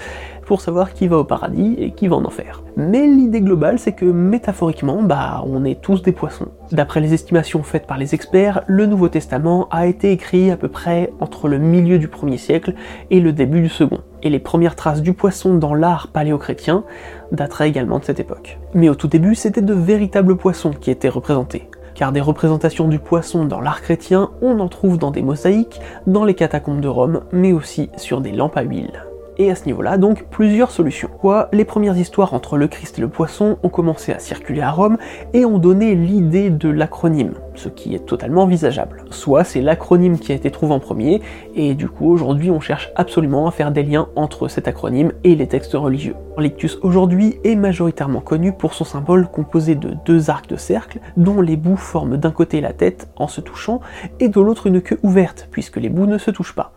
pour 0.47 0.61
savoir 0.61 0.93
qui 0.93 1.07
va 1.07 1.17
au 1.17 1.25
paradis 1.25 1.75
et 1.77 1.91
qui 1.91 2.07
va 2.07 2.15
en 2.15 2.23
enfer. 2.23 2.63
Mais 2.77 3.05
l'idée 3.05 3.41
globale, 3.41 3.77
c'est 3.77 3.91
que 3.91 4.05
métaphoriquement, 4.05 5.03
bah, 5.03 5.43
on 5.45 5.65
est 5.65 5.81
tous 5.81 6.01
des 6.01 6.13
poissons. 6.13 6.47
D'après 6.71 7.01
les 7.01 7.13
estimations 7.13 7.63
faites 7.63 7.85
par 7.85 7.97
les 7.97 8.15
experts, 8.15 8.63
le 8.65 8.85
Nouveau 8.85 9.09
Testament 9.09 9.67
a 9.71 9.87
été 9.87 10.11
écrit 10.11 10.49
à 10.49 10.55
peu 10.55 10.69
près 10.69 11.11
entre 11.19 11.49
le 11.49 11.57
milieu 11.57 11.99
du 11.99 12.07
1er 12.07 12.37
siècle 12.37 12.75
et 13.11 13.19
le 13.19 13.33
début 13.33 13.61
du 13.61 13.69
second. 13.69 13.99
Et 14.23 14.29
les 14.29 14.39
premières 14.39 14.77
traces 14.77 15.01
du 15.01 15.13
poisson 15.13 15.55
dans 15.55 15.75
l'art 15.75 16.07
paléochrétien 16.07 16.85
dateraient 17.33 17.67
également 17.67 17.99
de 17.99 18.05
cette 18.05 18.21
époque. 18.21 18.57
Mais 18.73 18.87
au 18.87 18.95
tout 18.95 19.09
début, 19.09 19.35
c'était 19.35 19.61
de 19.61 19.73
véritables 19.73 20.37
poissons 20.37 20.71
qui 20.71 20.89
étaient 20.89 21.09
représentés 21.09 21.69
car 21.93 22.11
des 22.11 22.21
représentations 22.21 22.87
du 22.87 22.99
poisson 22.99 23.45
dans 23.45 23.59
l'art 23.59 23.81
chrétien, 23.81 24.29
on 24.43 24.59
en 24.59 24.67
trouve 24.67 24.99
dans 24.99 25.09
des 25.09 25.23
mosaïques, 25.23 25.81
dans 26.05 26.25
les 26.25 26.35
catacombes 26.35 26.79
de 26.79 26.87
Rome, 26.87 27.21
mais 27.31 27.53
aussi 27.53 27.89
sur 27.97 28.21
des 28.21 28.31
lampes 28.31 28.55
à 28.55 28.61
huile 28.61 29.01
et 29.37 29.51
à 29.51 29.55
ce 29.55 29.65
niveau-là, 29.65 29.97
donc 29.97 30.25
plusieurs 30.29 30.71
solutions. 30.71 31.09
Quoi, 31.19 31.49
les 31.53 31.65
premières 31.65 31.97
histoires 31.97 32.33
entre 32.33 32.57
le 32.57 32.67
Christ 32.67 32.97
et 32.97 33.01
le 33.01 33.07
poisson 33.07 33.57
ont 33.63 33.69
commencé 33.69 34.11
à 34.11 34.19
circuler 34.19 34.61
à 34.61 34.71
Rome 34.71 34.97
et 35.33 35.45
ont 35.45 35.59
donné 35.59 35.95
l'idée 35.95 36.49
de 36.49 36.69
l'acronyme, 36.69 37.33
ce 37.55 37.69
qui 37.69 37.95
est 37.95 38.05
totalement 38.05 38.43
envisageable. 38.43 39.05
Soit 39.11 39.43
c'est 39.43 39.61
l'acronyme 39.61 40.19
qui 40.19 40.31
a 40.31 40.35
été 40.35 40.51
trouvé 40.51 40.73
en 40.73 40.79
premier, 40.79 41.21
et 41.55 41.75
du 41.75 41.87
coup 41.89 42.11
aujourd'hui 42.11 42.51
on 42.51 42.59
cherche 42.59 42.91
absolument 42.95 43.47
à 43.47 43.51
faire 43.51 43.71
des 43.71 43.83
liens 43.83 44.09
entre 44.15 44.47
cet 44.47 44.67
acronyme 44.67 45.11
et 45.23 45.35
les 45.35 45.47
textes 45.47 45.73
religieux. 45.73 46.15
L'ictus 46.37 46.77
aujourd'hui 46.81 47.39
est 47.43 47.55
majoritairement 47.55 48.21
connu 48.21 48.51
pour 48.51 48.73
son 48.73 48.83
symbole 48.83 49.27
composé 49.27 49.75
de 49.75 49.95
deux 50.05 50.29
arcs 50.29 50.49
de 50.49 50.55
cercle, 50.55 50.99
dont 51.17 51.41
les 51.41 51.57
bouts 51.57 51.77
forment 51.77 52.17
d'un 52.17 52.31
côté 52.31 52.61
la 52.61 52.73
tête 52.73 53.09
en 53.15 53.27
se 53.27 53.41
touchant, 53.41 53.81
et 54.19 54.29
de 54.29 54.41
l'autre 54.41 54.67
une 54.67 54.81
queue 54.81 54.99
ouverte, 55.03 55.47
puisque 55.51 55.77
les 55.77 55.89
bouts 55.89 56.05
ne 56.05 56.17
se 56.17 56.31
touchent 56.31 56.55
pas 56.55 56.76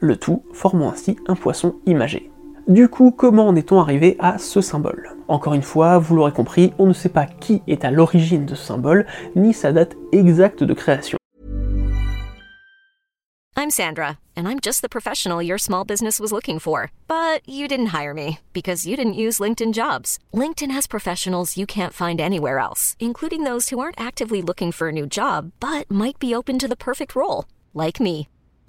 le 0.00 0.16
tout 0.16 0.42
formant 0.52 0.90
ainsi 0.90 1.16
un 1.26 1.34
poisson 1.34 1.76
imagé. 1.86 2.30
Du 2.68 2.88
coup, 2.88 3.12
comment 3.12 3.46
en 3.46 3.54
est-on 3.54 3.80
arrivé 3.80 4.16
à 4.18 4.38
ce 4.38 4.60
symbole? 4.60 5.10
Encore 5.28 5.54
une 5.54 5.62
fois, 5.62 5.98
vous 5.98 6.16
l'aurez 6.16 6.32
compris, 6.32 6.72
on 6.78 6.86
ne 6.86 6.92
sait 6.92 7.08
pas 7.08 7.26
qui 7.26 7.62
est 7.68 7.84
à 7.84 7.92
l'origine 7.92 8.44
de 8.44 8.56
ce 8.56 8.66
symbole, 8.66 9.06
ni 9.36 9.54
sa 9.54 9.72
date 9.72 9.96
exacte 10.10 10.64
de 10.64 10.74
création. 10.74 11.16
I'm 13.58 13.70
Sandra, 13.70 14.18
and 14.36 14.46
I'm 14.46 14.60
just 14.60 14.82
the 14.82 14.88
professional 14.88 15.42
your 15.42 15.58
small 15.58 15.84
business 15.84 16.20
was 16.20 16.30
looking 16.30 16.58
for. 16.58 16.90
But 17.08 17.40
you 17.48 17.66
didn't 17.68 17.94
hire 17.98 18.12
me 18.12 18.40
because 18.52 18.86
you 18.86 18.96
didn't 18.96 19.22
use 19.24 19.38
LinkedIn 19.38 19.72
jobs. 19.72 20.18
LinkedIn 20.34 20.70
has 20.72 20.86
professionals 20.86 21.56
you 21.56 21.66
can't 21.66 21.94
find 21.94 22.20
anywhere 22.20 22.58
else, 22.58 22.96
including 22.98 23.44
those 23.44 23.70
who 23.70 23.78
aren't 23.78 24.00
actively 24.00 24.42
looking 24.42 24.72
for 24.72 24.88
a 24.88 24.92
new 24.92 25.06
job, 25.06 25.52
but 25.58 25.90
might 25.90 26.18
be 26.18 26.34
open 26.34 26.58
to 26.58 26.68
the 26.68 26.76
perfect 26.76 27.16
role, 27.16 27.44
like 27.72 27.98
me. 27.98 28.28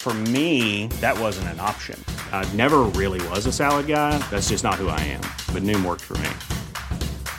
For 0.00 0.14
me, 0.32 0.86
that 1.02 1.20
wasn't 1.20 1.48
an 1.48 1.60
option. 1.60 2.02
I 2.32 2.50
never 2.56 2.84
really 2.96 3.20
was 3.28 3.44
a 3.44 3.52
salad 3.52 3.86
guy. 3.86 4.16
That's 4.30 4.48
just 4.48 4.64
not 4.64 4.76
who 4.76 4.88
I 4.88 4.98
am. 5.00 5.20
But 5.52 5.62
Noom 5.62 5.84
worked 5.84 6.00
for 6.00 6.16
me. 6.24 6.30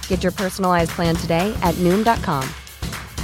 Get 0.08 0.22
your 0.22 0.32
personalized 0.32 0.92
plan 0.92 1.16
today 1.16 1.52
at 1.64 1.74
Noom.com. 1.80 2.48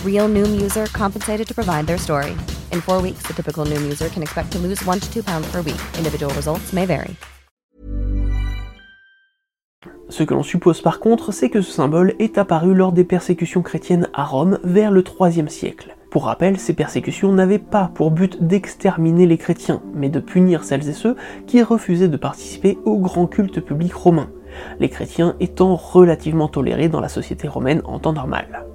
Real 0.04 0.28
Noom 0.28 0.60
user 0.60 0.88
compensated 0.88 1.48
to 1.50 1.54
provide 1.54 1.86
their 1.86 2.00
story. 2.00 2.36
In 2.72 2.82
four 2.82 3.00
weeks, 3.00 3.28
the 3.28 3.34
typical 3.36 3.64
Noom 3.64 3.84
user 3.84 4.10
can 4.10 4.24
expect 4.24 4.52
to 4.54 4.58
lose 4.58 4.84
one 4.86 5.00
to 5.00 5.08
two 5.14 5.22
pounds 5.22 5.46
per 5.52 5.62
week. 5.62 5.82
Individual 6.00 6.34
results 6.34 6.74
may 6.74 6.88
vary. 6.88 7.16
Ce 10.10 10.24
que 10.24 10.34
l'on 10.34 10.42
suppose 10.42 10.82
par 10.82 11.00
contre, 11.00 11.32
c'est 11.32 11.52
que 11.52 11.62
ce 11.62 11.72
symbole 11.72 12.16
est 12.18 12.40
apparu 12.40 12.74
lors 12.74 12.92
des 12.92 13.04
persécutions 13.04 13.62
chrétiennes 13.62 14.08
à 14.14 14.24
Rome 14.24 14.58
vers 14.64 14.90
le 14.90 15.04
IIIe 15.04 15.50
siècle. 15.50 15.97
Pour 16.10 16.26
rappel, 16.26 16.58
ces 16.58 16.74
persécutions 16.74 17.34
n'avaient 17.34 17.60
pas 17.60 17.92
pour 17.94 18.12
but 18.12 18.42
d'exterminer 18.42 19.26
les 19.26 19.38
chrétiens, 19.38 19.82
mais 19.94 20.10
de 20.10 20.20
punir 20.20 20.64
celles 20.64 20.88
et 20.88 20.94
ceux 20.94 21.18
qui 21.48 21.62
refusaient 21.62 22.08
de 22.08 22.18
participer 22.18 22.78
au 22.86 22.98
grand 22.98 23.28
culte 23.28 23.60
public 23.60 23.94
romain, 23.94 24.30
les 24.80 24.90
chrétiens 24.90 25.36
étant 25.40 25.76
relativement 25.76 26.48
tolérés 26.48 26.88
dans 26.88 27.02
la 27.02 27.10
société 27.10 27.48
romaine 27.48 27.82
en 27.84 28.00
temps 28.00 28.14
normal. 28.14 28.66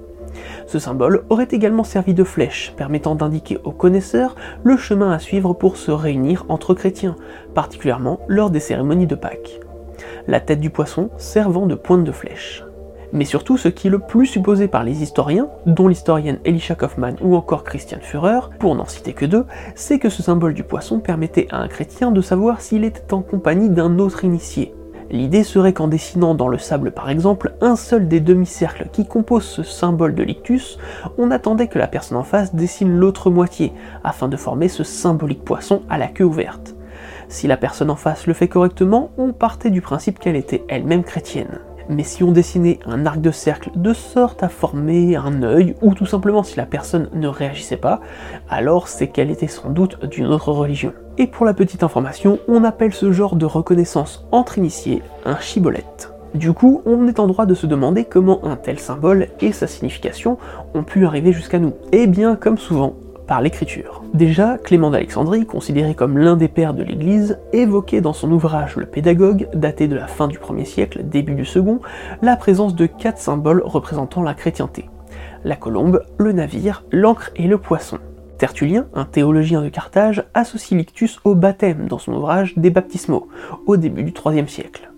Ce 0.67 0.79
symbole 0.79 1.25
aurait 1.29 1.47
également 1.51 1.83
servi 1.83 2.13
de 2.13 2.23
flèche, 2.23 2.73
permettant 2.77 3.15
d'indiquer 3.15 3.57
aux 3.63 3.71
connaisseurs 3.71 4.35
le 4.63 4.77
chemin 4.77 5.11
à 5.11 5.19
suivre 5.19 5.53
pour 5.53 5.77
se 5.77 5.91
réunir 5.91 6.45
entre 6.49 6.73
chrétiens, 6.73 7.15
particulièrement 7.53 8.19
lors 8.27 8.51
des 8.51 8.59
cérémonies 8.59 9.07
de 9.07 9.15
Pâques. 9.15 9.59
La 10.27 10.39
tête 10.39 10.59
du 10.59 10.69
poisson 10.69 11.09
servant 11.17 11.65
de 11.65 11.75
pointe 11.75 12.03
de 12.03 12.11
flèche 12.11 12.63
mais 13.13 13.25
surtout 13.25 13.57
ce 13.57 13.69
qui 13.69 13.87
est 13.87 13.91
le 13.91 13.99
plus 13.99 14.25
supposé 14.25 14.67
par 14.67 14.83
les 14.83 15.03
historiens, 15.03 15.47
dont 15.65 15.87
l'historienne 15.87 16.39
Elisha 16.43 16.75
Kaufmann 16.75 17.15
ou 17.21 17.35
encore 17.35 17.63
Christian 17.63 17.99
Führer, 18.01 18.49
pour 18.59 18.75
n'en 18.75 18.85
citer 18.85 19.13
que 19.13 19.25
deux, 19.25 19.45
c'est 19.75 19.99
que 19.99 20.09
ce 20.09 20.23
symbole 20.23 20.55
du 20.55 20.63
poisson 20.63 20.99
permettait 20.99 21.47
à 21.51 21.59
un 21.59 21.67
chrétien 21.67 22.11
de 22.11 22.21
savoir 22.21 22.59
s'il 22.59 22.83
était 22.83 23.13
en 23.13 23.21
compagnie 23.21 23.69
d'un 23.69 23.99
autre 23.99 24.25
initié. 24.25 24.73
L'idée 25.11 25.43
serait 25.43 25.73
qu'en 25.73 25.87
dessinant 25.87 26.33
dans 26.33 26.47
le 26.47 26.57
sable 26.57 26.91
par 26.91 27.09
exemple 27.09 27.53
un 27.61 27.75
seul 27.75 28.07
des 28.07 28.19
demi-cercles 28.19 28.87
qui 28.91 29.05
composent 29.05 29.43
ce 29.43 29.61
symbole 29.61 30.15
de 30.15 30.23
l'ictus, 30.23 30.79
on 31.19 31.29
attendait 31.29 31.67
que 31.67 31.77
la 31.77 31.87
personne 31.87 32.17
en 32.17 32.23
face 32.23 32.55
dessine 32.55 32.97
l'autre 32.97 33.29
moitié, 33.29 33.73
afin 34.03 34.27
de 34.27 34.37
former 34.37 34.69
ce 34.69 34.83
symbolique 34.83 35.45
poisson 35.45 35.83
à 35.87 35.99
la 35.99 36.07
queue 36.07 36.23
ouverte. 36.23 36.75
Si 37.27 37.47
la 37.47 37.57
personne 37.57 37.91
en 37.91 37.95
face 37.95 38.25
le 38.25 38.33
fait 38.33 38.47
correctement, 38.47 39.11
on 39.17 39.33
partait 39.33 39.69
du 39.69 39.81
principe 39.81 40.19
qu'elle 40.19 40.35
était 40.35 40.63
elle-même 40.67 41.03
chrétienne 41.03 41.59
mais 41.89 42.03
si 42.03 42.23
on 42.23 42.31
dessinait 42.31 42.79
un 42.85 43.05
arc 43.05 43.21
de 43.21 43.31
cercle 43.31 43.71
de 43.75 43.93
sorte 43.93 44.43
à 44.43 44.49
former 44.49 45.15
un 45.15 45.43
œil, 45.43 45.75
ou 45.81 45.93
tout 45.93 46.05
simplement 46.05 46.43
si 46.43 46.57
la 46.57 46.65
personne 46.65 47.09
ne 47.13 47.27
réagissait 47.27 47.77
pas, 47.77 48.01
alors 48.49 48.87
c'est 48.87 49.07
qu'elle 49.07 49.31
était 49.31 49.47
sans 49.47 49.69
doute 49.69 50.05
d'une 50.05 50.27
autre 50.27 50.51
religion. 50.51 50.93
Et 51.17 51.27
pour 51.27 51.45
la 51.45 51.53
petite 51.53 51.83
information, 51.83 52.39
on 52.47 52.63
appelle 52.63 52.93
ce 52.93 53.11
genre 53.11 53.35
de 53.35 53.45
reconnaissance 53.45 54.25
entre 54.31 54.57
initiés 54.57 55.03
un 55.25 55.37
chibolette. 55.37 56.13
Du 56.33 56.51
coup, 56.51 56.81
on 56.87 57.07
est 57.07 57.19
en 57.19 57.27
droit 57.27 57.45
de 57.45 57.53
se 57.53 57.67
demander 57.67 58.05
comment 58.05 58.43
un 58.43 58.55
tel 58.55 58.79
symbole 58.79 59.27
et 59.39 59.51
sa 59.51 59.67
signification 59.67 60.39
ont 60.73 60.83
pu 60.83 61.05
arriver 61.05 61.31
jusqu'à 61.31 61.59
nous. 61.59 61.73
Eh 61.91 62.07
bien, 62.07 62.35
comme 62.35 62.57
souvent, 62.57 62.95
par 63.27 63.41
l'écriture. 63.41 64.03
Déjà, 64.13 64.57
Clément 64.57 64.91
d'Alexandrie, 64.91 65.45
considéré 65.45 65.95
comme 65.95 66.17
l'un 66.17 66.35
des 66.35 66.47
pères 66.47 66.73
de 66.73 66.83
l'Église, 66.83 67.39
évoquait 67.51 68.01
dans 68.01 68.13
son 68.13 68.31
ouvrage 68.31 68.75
Le 68.75 68.85
Pédagogue, 68.85 69.47
daté 69.53 69.87
de 69.87 69.95
la 69.95 70.07
fin 70.07 70.27
du 70.27 70.37
1er 70.37 70.65
siècle, 70.65 71.03
début 71.03 71.35
du 71.35 71.45
second, 71.45 71.79
la 72.21 72.35
présence 72.35 72.75
de 72.75 72.85
quatre 72.85 73.19
symboles 73.19 73.63
représentant 73.65 74.21
la 74.21 74.33
chrétienté. 74.33 74.89
La 75.43 75.55
colombe, 75.55 76.03
le 76.17 76.31
navire, 76.31 76.83
l'encre 76.91 77.31
et 77.35 77.47
le 77.47 77.57
poisson. 77.57 77.99
Tertullien, 78.37 78.87
un 78.93 79.05
théologien 79.05 79.61
de 79.61 79.69
Carthage, 79.69 80.25
associe 80.33 80.77
l'ictus 80.77 81.19
au 81.23 81.35
baptême 81.35 81.87
dans 81.87 81.99
son 81.99 82.13
ouvrage 82.13 82.53
Des 82.57 82.71
baptismaux, 82.71 83.29
au 83.65 83.77
début 83.77 84.03
du 84.03 84.13
IIIe 84.25 84.49
siècle. 84.49 84.89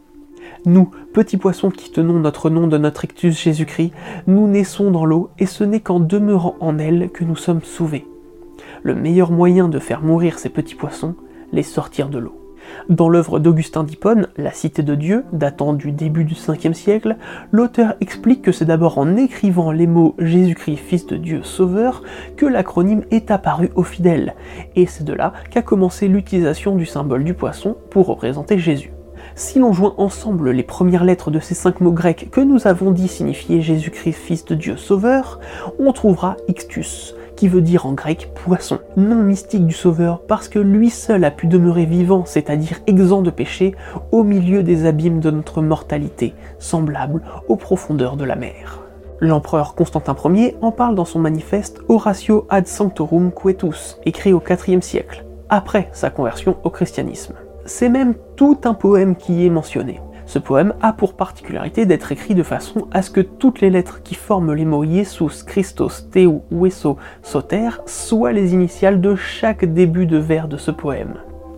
Nous, 0.65 0.89
petits 1.13 1.37
poissons 1.37 1.69
qui 1.69 1.91
tenons 1.91 2.19
notre 2.19 2.49
nom 2.49 2.67
de 2.67 2.79
notre 2.79 3.05
ictus 3.05 3.39
Jésus-Christ, 3.39 3.91
nous 4.25 4.47
naissons 4.47 4.89
dans 4.89 5.05
l'eau 5.05 5.29
et 5.37 5.45
ce 5.45 5.63
n'est 5.63 5.79
qu'en 5.79 5.99
demeurant 5.99 6.55
en 6.59 6.79
elle 6.79 7.09
que 7.11 7.23
nous 7.23 7.35
sommes 7.35 7.61
sauvés 7.61 8.07
le 8.85 8.93
meilleur 8.93 9.31
moyen 9.31 9.67
de 9.67 9.79
faire 9.79 10.03
mourir 10.03 10.37
ces 10.37 10.49
petits 10.49 10.75
poissons, 10.75 11.15
les 11.51 11.63
sortir 11.63 12.07
de 12.07 12.19
l'eau. 12.19 12.39
Dans 12.87 13.09
l'œuvre 13.09 13.39
d'Augustin 13.39 13.83
d'Hippone, 13.83 14.27
La 14.37 14.51
Cité 14.51 14.83
de 14.83 14.93
Dieu, 14.93 15.23
datant 15.33 15.73
du 15.73 15.91
début 15.91 16.23
du 16.23 16.35
5e 16.35 16.73
siècle, 16.73 17.15
l'auteur 17.51 17.95
explique 17.99 18.43
que 18.43 18.51
c'est 18.51 18.65
d'abord 18.65 18.99
en 18.99 19.15
écrivant 19.15 19.71
les 19.71 19.87
mots 19.87 20.13
Jésus-Christ, 20.19 20.77
Fils 20.77 21.07
de 21.07 21.17
Dieu, 21.17 21.41
Sauveur, 21.41 22.03
que 22.37 22.45
l'acronyme 22.45 23.05
est 23.09 23.31
apparu 23.31 23.71
aux 23.73 23.83
fidèles, 23.83 24.35
et 24.75 24.85
c'est 24.85 25.03
de 25.03 25.13
là 25.13 25.33
qu'a 25.49 25.63
commencé 25.63 26.07
l'utilisation 26.07 26.75
du 26.75 26.85
symbole 26.85 27.23
du 27.23 27.33
poisson 27.33 27.75
pour 27.89 28.05
représenter 28.05 28.59
Jésus. 28.59 28.91
Si 29.33 29.57
l'on 29.57 29.73
joint 29.73 29.95
ensemble 29.97 30.51
les 30.51 30.63
premières 30.63 31.03
lettres 31.03 31.31
de 31.31 31.39
ces 31.39 31.55
cinq 31.55 31.81
mots 31.81 31.91
grecs 31.91 32.29
que 32.31 32.41
nous 32.41 32.67
avons 32.67 32.91
dit 32.91 33.07
signifier 33.07 33.61
Jésus-Christ, 33.61 34.13
Fils 34.13 34.45
de 34.45 34.53
Dieu, 34.53 34.77
Sauveur, 34.77 35.39
on 35.79 35.91
trouvera 35.91 36.37
Ictus, 36.47 37.15
qui 37.35 37.47
veut 37.47 37.61
dire 37.61 37.85
en 37.85 37.93
grec 37.93 38.31
poisson, 38.33 38.79
nom 38.97 39.21
mystique 39.21 39.65
du 39.65 39.73
Sauveur 39.73 40.21
parce 40.27 40.47
que 40.47 40.59
lui 40.59 40.89
seul 40.89 41.23
a 41.23 41.31
pu 41.31 41.47
demeurer 41.47 41.85
vivant, 41.85 42.23
c'est-à-dire 42.25 42.79
exempt 42.87 43.21
de 43.21 43.29
péché, 43.29 43.75
au 44.11 44.23
milieu 44.23 44.63
des 44.63 44.85
abîmes 44.85 45.19
de 45.19 45.31
notre 45.31 45.61
mortalité, 45.61 46.33
semblable 46.59 47.21
aux 47.47 47.55
profondeurs 47.55 48.17
de 48.17 48.25
la 48.25 48.35
mer. 48.35 48.81
L'empereur 49.19 49.75
Constantin 49.75 50.15
Ier 50.25 50.57
en 50.61 50.71
parle 50.71 50.95
dans 50.95 51.05
son 51.05 51.19
manifeste 51.19 51.79
Horatio 51.87 52.45
ad 52.49 52.67
Sanctorum 52.67 53.31
Quietus, 53.31 53.97
écrit 54.05 54.33
au 54.33 54.41
IVe 54.67 54.81
siècle, 54.81 55.25
après 55.49 55.89
sa 55.93 56.09
conversion 56.09 56.57
au 56.63 56.69
christianisme. 56.69 57.33
C'est 57.65 57.89
même 57.89 58.15
tout 58.35 58.59
un 58.65 58.73
poème 58.73 59.15
qui 59.15 59.33
y 59.33 59.45
est 59.45 59.49
mentionné. 59.49 60.01
Ce 60.25 60.39
poème 60.39 60.73
a 60.81 60.91
pour 60.91 61.13
particularité 61.13 61.85
d'être 61.85 62.11
écrit 62.11 62.35
de 62.35 62.43
façon 62.43 62.87
à 62.91 63.01
ce 63.01 63.11
que 63.11 63.21
toutes 63.21 63.61
les 63.61 63.69
lettres 63.69 64.01
qui 64.03 64.15
forment 64.15 64.53
les 64.53 64.65
mots 64.65 64.83
Jesus, 64.83 65.43
Christos, 65.45 66.09
Teu, 66.11 66.41
Weso, 66.51 66.97
Soter 67.21 67.69
soient 67.85 68.31
les 68.31 68.53
initiales 68.53 69.01
de 69.01 69.15
chaque 69.15 69.65
début 69.65 70.05
de 70.05 70.17
vers 70.17 70.47
de 70.47 70.57
ce 70.57 70.71
poème. 70.71 71.15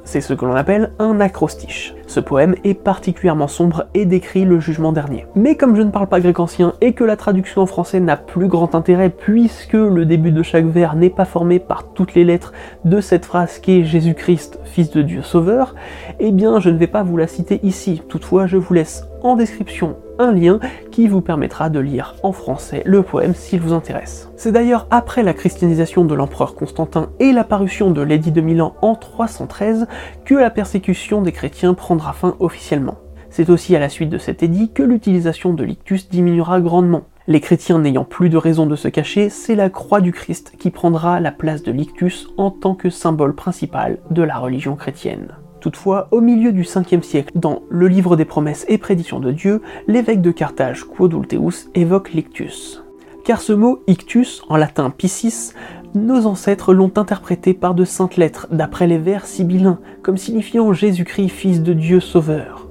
C'est 0.07 0.21
ce 0.21 0.33
que 0.33 0.45
l'on 0.45 0.55
appelle 0.55 0.91
un 0.99 1.19
acrostiche. 1.19 1.93
Ce 2.07 2.21
poème 2.21 2.55
est 2.63 2.75
particulièrement 2.75 3.49
sombre 3.49 3.87
et 3.93 4.05
décrit 4.05 4.45
le 4.45 4.57
jugement 4.57 4.93
dernier. 4.93 5.25
Mais 5.35 5.57
comme 5.57 5.75
je 5.75 5.81
ne 5.81 5.91
parle 5.91 6.07
pas 6.07 6.21
grec 6.21 6.39
ancien 6.39 6.75
et 6.79 6.93
que 6.93 7.03
la 7.03 7.17
traduction 7.17 7.61
en 7.61 7.65
français 7.65 7.99
n'a 7.99 8.15
plus 8.15 8.47
grand 8.47 8.73
intérêt 8.73 9.09
puisque 9.09 9.73
le 9.73 10.05
début 10.05 10.31
de 10.31 10.43
chaque 10.43 10.65
vers 10.65 10.95
n'est 10.95 11.09
pas 11.09 11.25
formé 11.25 11.59
par 11.59 11.91
toutes 11.91 12.15
les 12.15 12.23
lettres 12.23 12.53
de 12.85 13.01
cette 13.01 13.25
phrase 13.25 13.59
qui 13.59 13.81
est 13.81 13.83
Jésus-Christ, 13.83 14.61
Fils 14.63 14.91
de 14.91 15.01
Dieu 15.01 15.23
Sauveur, 15.23 15.75
eh 16.21 16.31
bien 16.31 16.61
je 16.61 16.69
ne 16.69 16.77
vais 16.77 16.87
pas 16.87 17.03
vous 17.03 17.17
la 17.17 17.27
citer 17.27 17.59
ici. 17.63 18.01
Toutefois, 18.07 18.47
je 18.47 18.55
vous 18.55 18.73
laisse 18.73 19.03
en 19.23 19.35
description 19.35 19.97
un 20.19 20.31
lien 20.31 20.59
qui 20.91 21.07
vous 21.07 21.21
permettra 21.21 21.69
de 21.69 21.79
lire 21.79 22.15
en 22.23 22.31
français 22.31 22.81
le 22.85 23.03
poème 23.03 23.35
s'il 23.35 23.61
vous 23.61 23.73
intéresse. 23.73 24.29
C'est 24.35 24.51
d'ailleurs 24.51 24.87
après 24.91 25.23
la 25.23 25.33
christianisation 25.33 26.05
de 26.05 26.15
l'empereur 26.15 26.55
Constantin 26.55 27.09
et 27.19 27.31
la 27.31 27.43
parution 27.43 27.91
de 27.91 28.01
l'édit 28.01 28.31
de 28.31 28.41
Milan 28.41 28.75
en 28.81 28.95
313 28.95 29.87
que 30.25 30.35
la 30.35 30.49
persécution 30.49 31.21
des 31.21 31.31
chrétiens 31.31 31.73
prendra 31.73 32.13
fin 32.13 32.35
officiellement. 32.39 32.95
C'est 33.29 33.49
aussi 33.49 33.75
à 33.75 33.79
la 33.79 33.89
suite 33.89 34.09
de 34.09 34.17
cet 34.17 34.41
édit 34.41 34.71
que 34.71 34.83
l'utilisation 34.83 35.53
de 35.53 35.63
l'ictus 35.63 36.09
diminuera 36.09 36.61
grandement. 36.61 37.03
Les 37.27 37.41
chrétiens 37.41 37.79
n'ayant 37.79 38.05
plus 38.05 38.29
de 38.29 38.37
raison 38.37 38.65
de 38.65 38.77
se 38.77 38.87
cacher, 38.87 39.29
c'est 39.29 39.55
la 39.55 39.69
croix 39.69 39.99
du 39.99 40.13
Christ 40.13 40.53
qui 40.57 40.71
prendra 40.71 41.19
la 41.19 41.31
place 41.31 41.61
de 41.61 41.73
l'ictus 41.73 42.27
en 42.37 42.51
tant 42.51 42.73
que 42.73 42.89
symbole 42.89 43.35
principal 43.35 43.97
de 44.09 44.23
la 44.23 44.37
religion 44.37 44.77
chrétienne. 44.77 45.35
Toutefois, 45.59 46.07
au 46.11 46.21
milieu 46.21 46.51
du 46.51 46.63
5e 46.63 47.01
siècle, 47.01 47.31
dans 47.35 47.63
le 47.69 47.87
livre 47.87 48.15
des 48.15 48.25
promesses 48.25 48.65
et 48.67 48.77
prédictions 48.77 49.19
de 49.19 49.31
Dieu, 49.31 49.61
l'évêque 49.87 50.21
de 50.21 50.31
Carthage, 50.31 50.83
Quodulteus, 50.83 51.69
évoque 51.73 52.13
l'ictus. 52.13 52.83
Car 53.25 53.41
ce 53.41 53.53
mot 53.53 53.83
ictus, 53.87 54.41
en 54.49 54.55
latin 54.55 54.89
piscis, 54.89 55.53
nos 55.95 56.27
ancêtres 56.27 56.73
l'ont 56.73 56.91
interprété 56.95 57.53
par 57.53 57.73
de 57.73 57.85
saintes 57.85 58.17
lettres, 58.17 58.47
d'après 58.51 58.87
les 58.87 58.99
vers 58.99 59.25
sibyllins, 59.25 59.79
comme 60.03 60.17
signifiant 60.17 60.71
Jésus-Christ, 60.73 61.29
fils 61.29 61.61
de 61.63 61.73
Dieu 61.73 61.99
sauveur. 61.99 62.67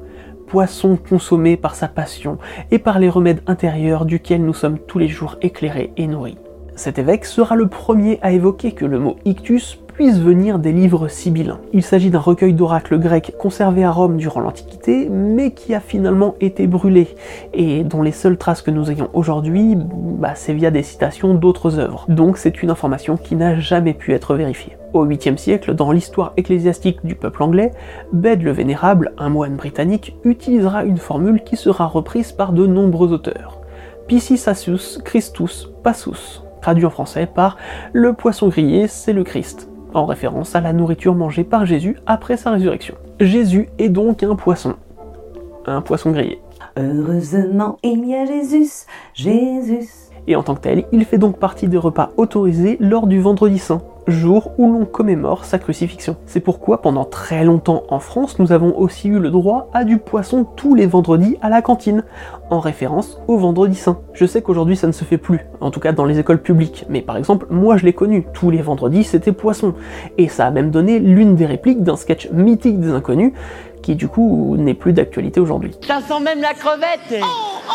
Poisson 0.46 0.96
consommé 0.96 1.56
par 1.56 1.74
sa 1.74 1.88
passion 1.88 2.38
et 2.70 2.78
par 2.78 3.00
les 3.00 3.08
remèdes 3.08 3.42
intérieurs 3.48 4.04
duquel 4.04 4.44
nous 4.44 4.54
sommes 4.54 4.78
tous 4.78 4.98
les 4.98 5.08
jours 5.08 5.36
éclairés 5.42 5.92
et 5.96 6.06
nourris. 6.06 6.38
Cet 6.76 6.98
évêque 6.98 7.24
sera 7.24 7.56
le 7.56 7.68
premier 7.68 8.18
à 8.22 8.32
évoquer 8.32 8.72
que 8.72 8.84
le 8.84 9.00
mot 9.00 9.16
ictus 9.24 9.78
puisse 9.96 10.18
venir 10.18 10.58
des 10.58 10.72
livres 10.72 11.08
sibyllins. 11.08 11.58
Il 11.72 11.82
s'agit 11.82 12.10
d'un 12.10 12.18
recueil 12.18 12.52
d'oracles 12.52 12.98
grecs 12.98 13.32
conservé 13.38 13.82
à 13.82 13.90
Rome 13.90 14.18
durant 14.18 14.40
l'Antiquité, 14.40 15.08
mais 15.08 15.52
qui 15.52 15.72
a 15.72 15.80
finalement 15.80 16.34
été 16.38 16.66
brûlé, 16.66 17.16
et 17.54 17.82
dont 17.82 18.02
les 18.02 18.12
seules 18.12 18.36
traces 18.36 18.60
que 18.60 18.70
nous 18.70 18.90
ayons 18.90 19.08
aujourd'hui, 19.14 19.74
bah, 19.74 20.34
c'est 20.34 20.52
via 20.52 20.70
des 20.70 20.82
citations 20.82 21.32
d'autres 21.32 21.78
œuvres. 21.78 22.04
Donc 22.10 22.36
c'est 22.36 22.62
une 22.62 22.68
information 22.68 23.16
qui 23.16 23.36
n'a 23.36 23.58
jamais 23.58 23.94
pu 23.94 24.12
être 24.12 24.34
vérifiée. 24.34 24.76
Au 24.92 25.06
8e 25.06 25.38
siècle, 25.38 25.74
dans 25.74 25.92
l'histoire 25.92 26.34
ecclésiastique 26.36 26.98
du 27.02 27.14
peuple 27.14 27.42
anglais, 27.42 27.70
Bede 28.12 28.42
le 28.42 28.52
Vénérable, 28.52 29.14
un 29.16 29.30
moine 29.30 29.56
britannique, 29.56 30.14
utilisera 30.24 30.84
une 30.84 30.98
formule 30.98 31.42
qui 31.42 31.56
sera 31.56 31.86
reprise 31.86 32.32
par 32.32 32.52
de 32.52 32.66
nombreux 32.66 33.14
auteurs. 33.14 33.60
Piscis 34.08 34.42
Assus 34.46 35.00
Christus 35.02 35.70
Passus, 35.82 36.42
traduit 36.60 36.84
en 36.84 36.90
français 36.90 37.26
par 37.26 37.56
Le 37.94 38.12
poisson 38.12 38.48
grillé, 38.48 38.88
c'est 38.88 39.14
le 39.14 39.24
Christ 39.24 39.70
en 39.96 40.06
référence 40.06 40.54
à 40.54 40.60
la 40.60 40.72
nourriture 40.72 41.14
mangée 41.14 41.44
par 41.44 41.66
Jésus 41.66 41.96
après 42.06 42.36
sa 42.36 42.50
résurrection. 42.50 42.94
Jésus 43.20 43.68
est 43.78 43.88
donc 43.88 44.22
un 44.22 44.36
poisson. 44.36 44.74
Un 45.66 45.80
poisson 45.80 46.10
grillé. 46.10 46.40
Heureusement, 46.76 47.78
il 47.82 48.06
y 48.06 48.14
a 48.14 48.26
Jésus, 48.26 48.86
Jésus. 49.14 49.88
Et 50.26 50.36
en 50.36 50.42
tant 50.42 50.54
que 50.54 50.60
tel, 50.60 50.84
il 50.92 51.04
fait 51.04 51.18
donc 51.18 51.38
partie 51.38 51.68
des 51.68 51.78
repas 51.78 52.10
autorisés 52.16 52.76
lors 52.80 53.06
du 53.06 53.20
vendredi 53.20 53.58
saint 53.58 53.82
jour 54.06 54.52
où 54.58 54.72
l'on 54.72 54.84
commémore 54.84 55.44
sa 55.44 55.58
crucifixion. 55.58 56.16
C'est 56.26 56.40
pourquoi 56.40 56.82
pendant 56.82 57.04
très 57.04 57.44
longtemps 57.44 57.84
en 57.88 57.98
France, 57.98 58.38
nous 58.38 58.52
avons 58.52 58.76
aussi 58.78 59.08
eu 59.08 59.18
le 59.18 59.30
droit 59.30 59.68
à 59.72 59.84
du 59.84 59.98
poisson 59.98 60.44
tous 60.44 60.74
les 60.74 60.86
vendredis 60.86 61.36
à 61.42 61.48
la 61.48 61.62
cantine, 61.62 62.04
en 62.50 62.60
référence 62.60 63.20
au 63.26 63.36
vendredi 63.38 63.74
saint. 63.74 64.00
Je 64.12 64.26
sais 64.26 64.42
qu'aujourd'hui 64.42 64.76
ça 64.76 64.86
ne 64.86 64.92
se 64.92 65.04
fait 65.04 65.18
plus, 65.18 65.40
en 65.60 65.70
tout 65.70 65.80
cas 65.80 65.92
dans 65.92 66.04
les 66.04 66.18
écoles 66.18 66.40
publiques, 66.40 66.84
mais 66.88 67.02
par 67.02 67.16
exemple, 67.16 67.46
moi 67.50 67.76
je 67.76 67.84
l'ai 67.84 67.92
connu, 67.92 68.26
tous 68.32 68.50
les 68.50 68.62
vendredis 68.62 69.04
c'était 69.04 69.32
poisson, 69.32 69.74
et 70.18 70.28
ça 70.28 70.46
a 70.46 70.50
même 70.50 70.70
donné 70.70 70.98
l'une 70.98 71.34
des 71.34 71.46
répliques 71.46 71.82
d'un 71.82 71.96
sketch 71.96 72.30
mythique 72.30 72.80
des 72.80 72.90
inconnus, 72.90 73.32
qui 73.82 73.94
du 73.94 74.08
coup 74.08 74.56
n'est 74.56 74.74
plus 74.74 74.92
d'actualité 74.92 75.40
aujourd'hui. 75.40 75.72
Ça 75.86 76.00
sent 76.00 76.20
même 76.20 76.40
la 76.40 76.54
crevette 76.54 77.22
oh, 77.22 77.26
oh 77.68 77.72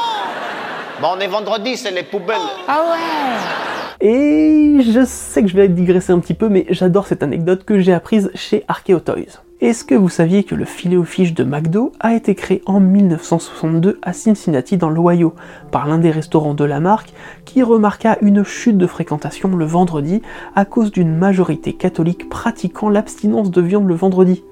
Bon, 1.01 1.07
on 1.15 1.19
est 1.19 1.27
vendredi, 1.27 1.77
c'est 1.77 1.91
les 1.91 2.03
poubelles. 2.03 2.37
Ah 2.67 2.81
ouais 2.91 3.70
Et 4.01 4.77
je 4.81 5.05
sais 5.05 5.43
que 5.43 5.47
je 5.47 5.55
vais 5.55 5.67
digresser 5.67 6.11
un 6.11 6.17
petit 6.17 6.33
peu, 6.33 6.49
mais 6.49 6.65
j'adore 6.69 7.05
cette 7.05 7.21
anecdote 7.21 7.63
que 7.65 7.77
j'ai 7.77 7.93
apprise 7.93 8.31
chez 8.33 8.63
Arkeo 8.67 8.99
Toys. 8.99 9.43
Est-ce 9.61 9.85
que 9.85 9.93
vous 9.93 10.09
saviez 10.09 10.43
que 10.43 10.55
le 10.55 10.65
filet 10.65 10.97
aux 10.97 11.03
fiches 11.03 11.35
de 11.35 11.43
McDo 11.43 11.91
a 11.99 12.15
été 12.15 12.33
créé 12.33 12.63
en 12.65 12.79
1962 12.79 13.99
à 14.01 14.11
Cincinnati 14.11 14.77
dans 14.77 14.89
l'Ohio 14.89 15.35
par 15.69 15.87
l'un 15.87 15.99
des 15.99 16.09
restaurants 16.09 16.55
de 16.55 16.63
la 16.63 16.79
marque 16.79 17.13
qui 17.45 17.61
remarqua 17.61 18.17
une 18.23 18.43
chute 18.43 18.79
de 18.79 18.87
fréquentation 18.87 19.55
le 19.55 19.65
vendredi 19.65 20.23
à 20.55 20.65
cause 20.65 20.91
d'une 20.91 21.15
majorité 21.15 21.73
catholique 21.73 22.27
pratiquant 22.27 22.89
l'abstinence 22.89 23.51
de 23.51 23.61
viande 23.61 23.87
le 23.87 23.93
vendredi 23.93 24.43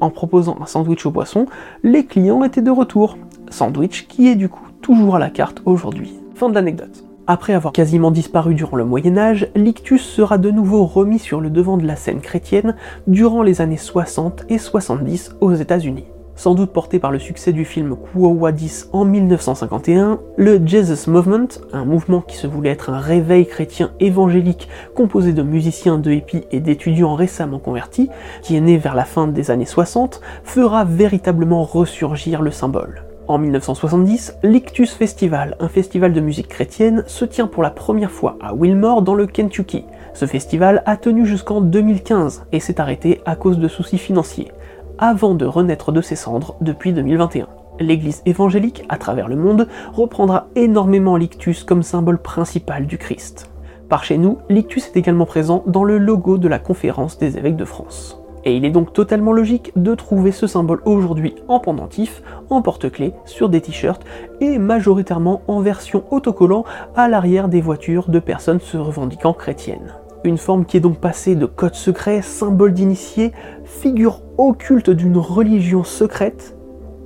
En 0.00 0.10
proposant 0.10 0.58
un 0.62 0.66
sandwich 0.66 1.04
au 1.06 1.10
poisson, 1.10 1.46
les 1.82 2.06
clients 2.06 2.44
étaient 2.44 2.62
de 2.62 2.70
retour. 2.70 3.18
Sandwich 3.50 4.06
qui 4.06 4.28
est 4.28 4.36
du 4.36 4.48
coup 4.48 4.68
toujours 4.80 5.16
à 5.16 5.18
la 5.18 5.30
carte 5.30 5.60
aujourd'hui. 5.64 6.14
Fin 6.36 6.48
de 6.48 6.54
l'anecdote. 6.54 7.04
Après 7.28 7.54
avoir 7.54 7.72
quasiment 7.72 8.10
disparu 8.10 8.54
durant 8.54 8.76
le 8.76 8.84
Moyen 8.84 9.16
Âge, 9.16 9.48
l'ictus 9.54 10.02
sera 10.02 10.38
de 10.38 10.50
nouveau 10.50 10.84
remis 10.84 11.20
sur 11.20 11.40
le 11.40 11.50
devant 11.50 11.76
de 11.76 11.86
la 11.86 11.94
scène 11.94 12.20
chrétienne 12.20 12.74
durant 13.06 13.44
les 13.44 13.60
années 13.60 13.76
60 13.76 14.46
et 14.48 14.58
70 14.58 15.36
aux 15.40 15.54
États-Unis. 15.54 16.06
Sans 16.34 16.56
doute 16.56 16.72
porté 16.72 16.98
par 16.98 17.12
le 17.12 17.20
succès 17.20 17.52
du 17.52 17.64
film 17.64 17.94
Quo 17.94 18.34
Vadis 18.34 18.86
en 18.92 19.04
1951, 19.04 20.18
le 20.36 20.60
Jesus 20.66 21.08
Movement, 21.08 21.46
un 21.72 21.84
mouvement 21.84 22.22
qui 22.22 22.36
se 22.36 22.48
voulait 22.48 22.70
être 22.70 22.90
un 22.90 22.98
réveil 22.98 23.46
chrétien 23.46 23.92
évangélique 24.00 24.68
composé 24.96 25.32
de 25.32 25.42
musiciens, 25.42 25.98
de 25.98 26.10
hippies 26.10 26.44
et 26.50 26.58
d'étudiants 26.58 27.14
récemment 27.14 27.60
convertis, 27.60 28.08
qui 28.42 28.56
est 28.56 28.60
né 28.60 28.78
vers 28.78 28.96
la 28.96 29.04
fin 29.04 29.28
des 29.28 29.52
années 29.52 29.64
60, 29.64 30.20
fera 30.42 30.84
véritablement 30.84 31.62
ressurgir 31.62 32.42
le 32.42 32.50
symbole. 32.50 33.04
En 33.28 33.38
1970, 33.38 34.38
l'Ictus 34.42 34.94
Festival, 34.94 35.56
un 35.60 35.68
festival 35.68 36.12
de 36.12 36.20
musique 36.20 36.48
chrétienne, 36.48 37.04
se 37.06 37.24
tient 37.24 37.46
pour 37.46 37.62
la 37.62 37.70
première 37.70 38.10
fois 38.10 38.36
à 38.40 38.52
Wilmore 38.52 39.02
dans 39.02 39.14
le 39.14 39.26
Kentucky. 39.26 39.84
Ce 40.12 40.26
festival 40.26 40.82
a 40.86 40.96
tenu 40.96 41.24
jusqu'en 41.24 41.60
2015 41.60 42.46
et 42.50 42.58
s'est 42.58 42.80
arrêté 42.80 43.20
à 43.24 43.36
cause 43.36 43.58
de 43.58 43.68
soucis 43.68 43.98
financiers, 43.98 44.50
avant 44.98 45.34
de 45.34 45.46
renaître 45.46 45.92
de 45.92 46.00
ses 46.00 46.16
cendres 46.16 46.56
depuis 46.60 46.92
2021. 46.92 47.46
L'église 47.78 48.22
évangélique 48.26 48.84
à 48.88 48.98
travers 48.98 49.28
le 49.28 49.36
monde 49.36 49.68
reprendra 49.92 50.48
énormément 50.56 51.16
l'ictus 51.16 51.62
comme 51.62 51.84
symbole 51.84 52.18
principal 52.18 52.86
du 52.86 52.98
Christ. 52.98 53.50
Par 53.88 54.02
chez 54.04 54.18
nous, 54.18 54.38
l'ictus 54.48 54.86
est 54.88 54.96
également 54.96 55.26
présent 55.26 55.62
dans 55.66 55.84
le 55.84 55.98
logo 55.98 56.38
de 56.38 56.48
la 56.48 56.58
conférence 56.58 57.18
des 57.18 57.38
évêques 57.38 57.56
de 57.56 57.64
France. 57.64 58.21
Et 58.44 58.56
il 58.56 58.64
est 58.64 58.70
donc 58.70 58.92
totalement 58.92 59.32
logique 59.32 59.72
de 59.76 59.94
trouver 59.94 60.32
ce 60.32 60.46
symbole 60.46 60.82
aujourd'hui 60.84 61.36
en 61.48 61.60
pendentif, 61.60 62.22
en 62.50 62.60
porte-clés, 62.62 63.14
sur 63.24 63.48
des 63.48 63.60
t-shirts 63.60 64.02
et 64.40 64.58
majoritairement 64.58 65.42
en 65.46 65.60
version 65.60 66.04
autocollant 66.10 66.64
à 66.96 67.08
l'arrière 67.08 67.48
des 67.48 67.60
voitures 67.60 68.08
de 68.08 68.18
personnes 68.18 68.60
se 68.60 68.76
revendiquant 68.76 69.32
chrétiennes. 69.32 69.94
Une 70.24 70.38
forme 70.38 70.64
qui 70.64 70.76
est 70.76 70.80
donc 70.80 70.98
passée 70.98 71.34
de 71.34 71.46
code 71.46 71.74
secret, 71.74 72.22
symbole 72.22 72.72
d'initié, 72.72 73.32
figure 73.64 74.22
occulte 74.38 74.90
d'une 74.90 75.18
religion 75.18 75.84
secrète, 75.84 76.56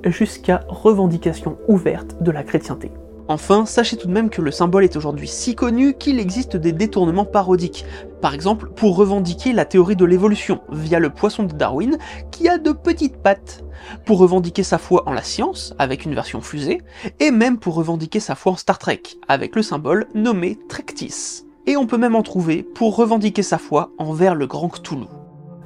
jusqu'à 0.05 0.61
revendication 0.67 1.57
ouverte 1.67 2.21
de 2.21 2.31
la 2.31 2.43
chrétienté. 2.43 2.91
Enfin, 3.27 3.65
sachez 3.65 3.97
tout 3.97 4.07
de 4.07 4.13
même 4.13 4.29
que 4.29 4.41
le 4.41 4.51
symbole 4.51 4.85
est 4.85 4.95
aujourd'hui 4.95 5.27
si 5.27 5.53
connu 5.53 5.95
qu'il 5.95 6.19
existe 6.19 6.55
des 6.55 6.71
détournements 6.71 7.25
parodiques. 7.25 7.85
Par 8.21 8.33
exemple, 8.33 8.69
pour 8.75 8.95
revendiquer 8.95 9.53
la 9.53 9.65
théorie 9.65 9.95
de 9.95 10.05
l'évolution 10.05 10.61
via 10.69 10.99
le 10.99 11.11
poisson 11.11 11.43
de 11.43 11.53
Darwin 11.53 11.97
qui 12.31 12.49
a 12.49 12.57
de 12.57 12.71
petites 12.71 13.17
pattes, 13.17 13.63
pour 14.05 14.17
revendiquer 14.17 14.63
sa 14.63 14.79
foi 14.79 15.03
en 15.05 15.13
la 15.13 15.21
science 15.21 15.75
avec 15.77 16.05
une 16.05 16.15
version 16.15 16.41
fusée, 16.41 16.81
et 17.19 17.31
même 17.31 17.59
pour 17.59 17.75
revendiquer 17.75 18.19
sa 18.19 18.35
foi 18.35 18.53
en 18.53 18.55
Star 18.55 18.79
Trek 18.79 19.01
avec 19.27 19.55
le 19.55 19.61
symbole 19.61 20.07
nommé 20.15 20.57
Trektis. 20.67 21.43
Et 21.67 21.77
on 21.77 21.85
peut 21.85 21.97
même 21.97 22.15
en 22.15 22.23
trouver 22.23 22.63
pour 22.63 22.95
revendiquer 22.95 23.43
sa 23.43 23.57
foi 23.57 23.91
envers 23.97 24.35
le 24.35 24.47
grand 24.47 24.69
Cthulhu. 24.69 25.05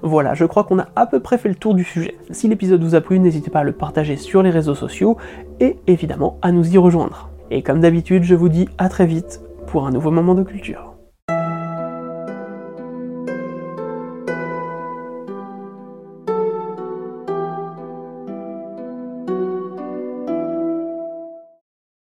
Voilà, 0.04 0.34
je 0.34 0.46
crois 0.46 0.64
qu'on 0.64 0.80
a 0.80 0.88
à 0.96 1.06
peu 1.06 1.20
près 1.20 1.38
fait 1.38 1.50
le 1.50 1.56
tour 1.56 1.76
du 1.76 1.84
sujet. 1.84 2.18
Si 2.32 2.48
l'épisode 2.48 2.84
vous 2.84 2.96
a 2.96 3.02
plu, 3.02 3.20
n'hésitez 3.20 3.52
pas 3.52 3.60
à 3.60 3.64
le 3.64 3.72
partager 3.72 4.18
sur 4.18 4.42
les 4.42 4.50
réseaux 4.50 4.76
sociaux 4.76 5.18
et 5.60 5.78
évidemment 5.86 6.40
à 6.42 6.52
nous 6.52 6.74
y 6.74 6.78
rejoindre. 6.78 7.30
Et 7.52 7.62
comme 7.62 7.82
d'habitude, 7.82 8.24
je 8.24 8.36
vous 8.36 8.50
dis 8.50 8.68
à 8.78 8.90
très 8.90 9.06
vite 9.06 9.42
pour 9.68 9.86
un 9.86 9.92
nouveau 9.92 10.10
moment 10.10 10.34
de 10.34 10.44
culture. 10.44 10.91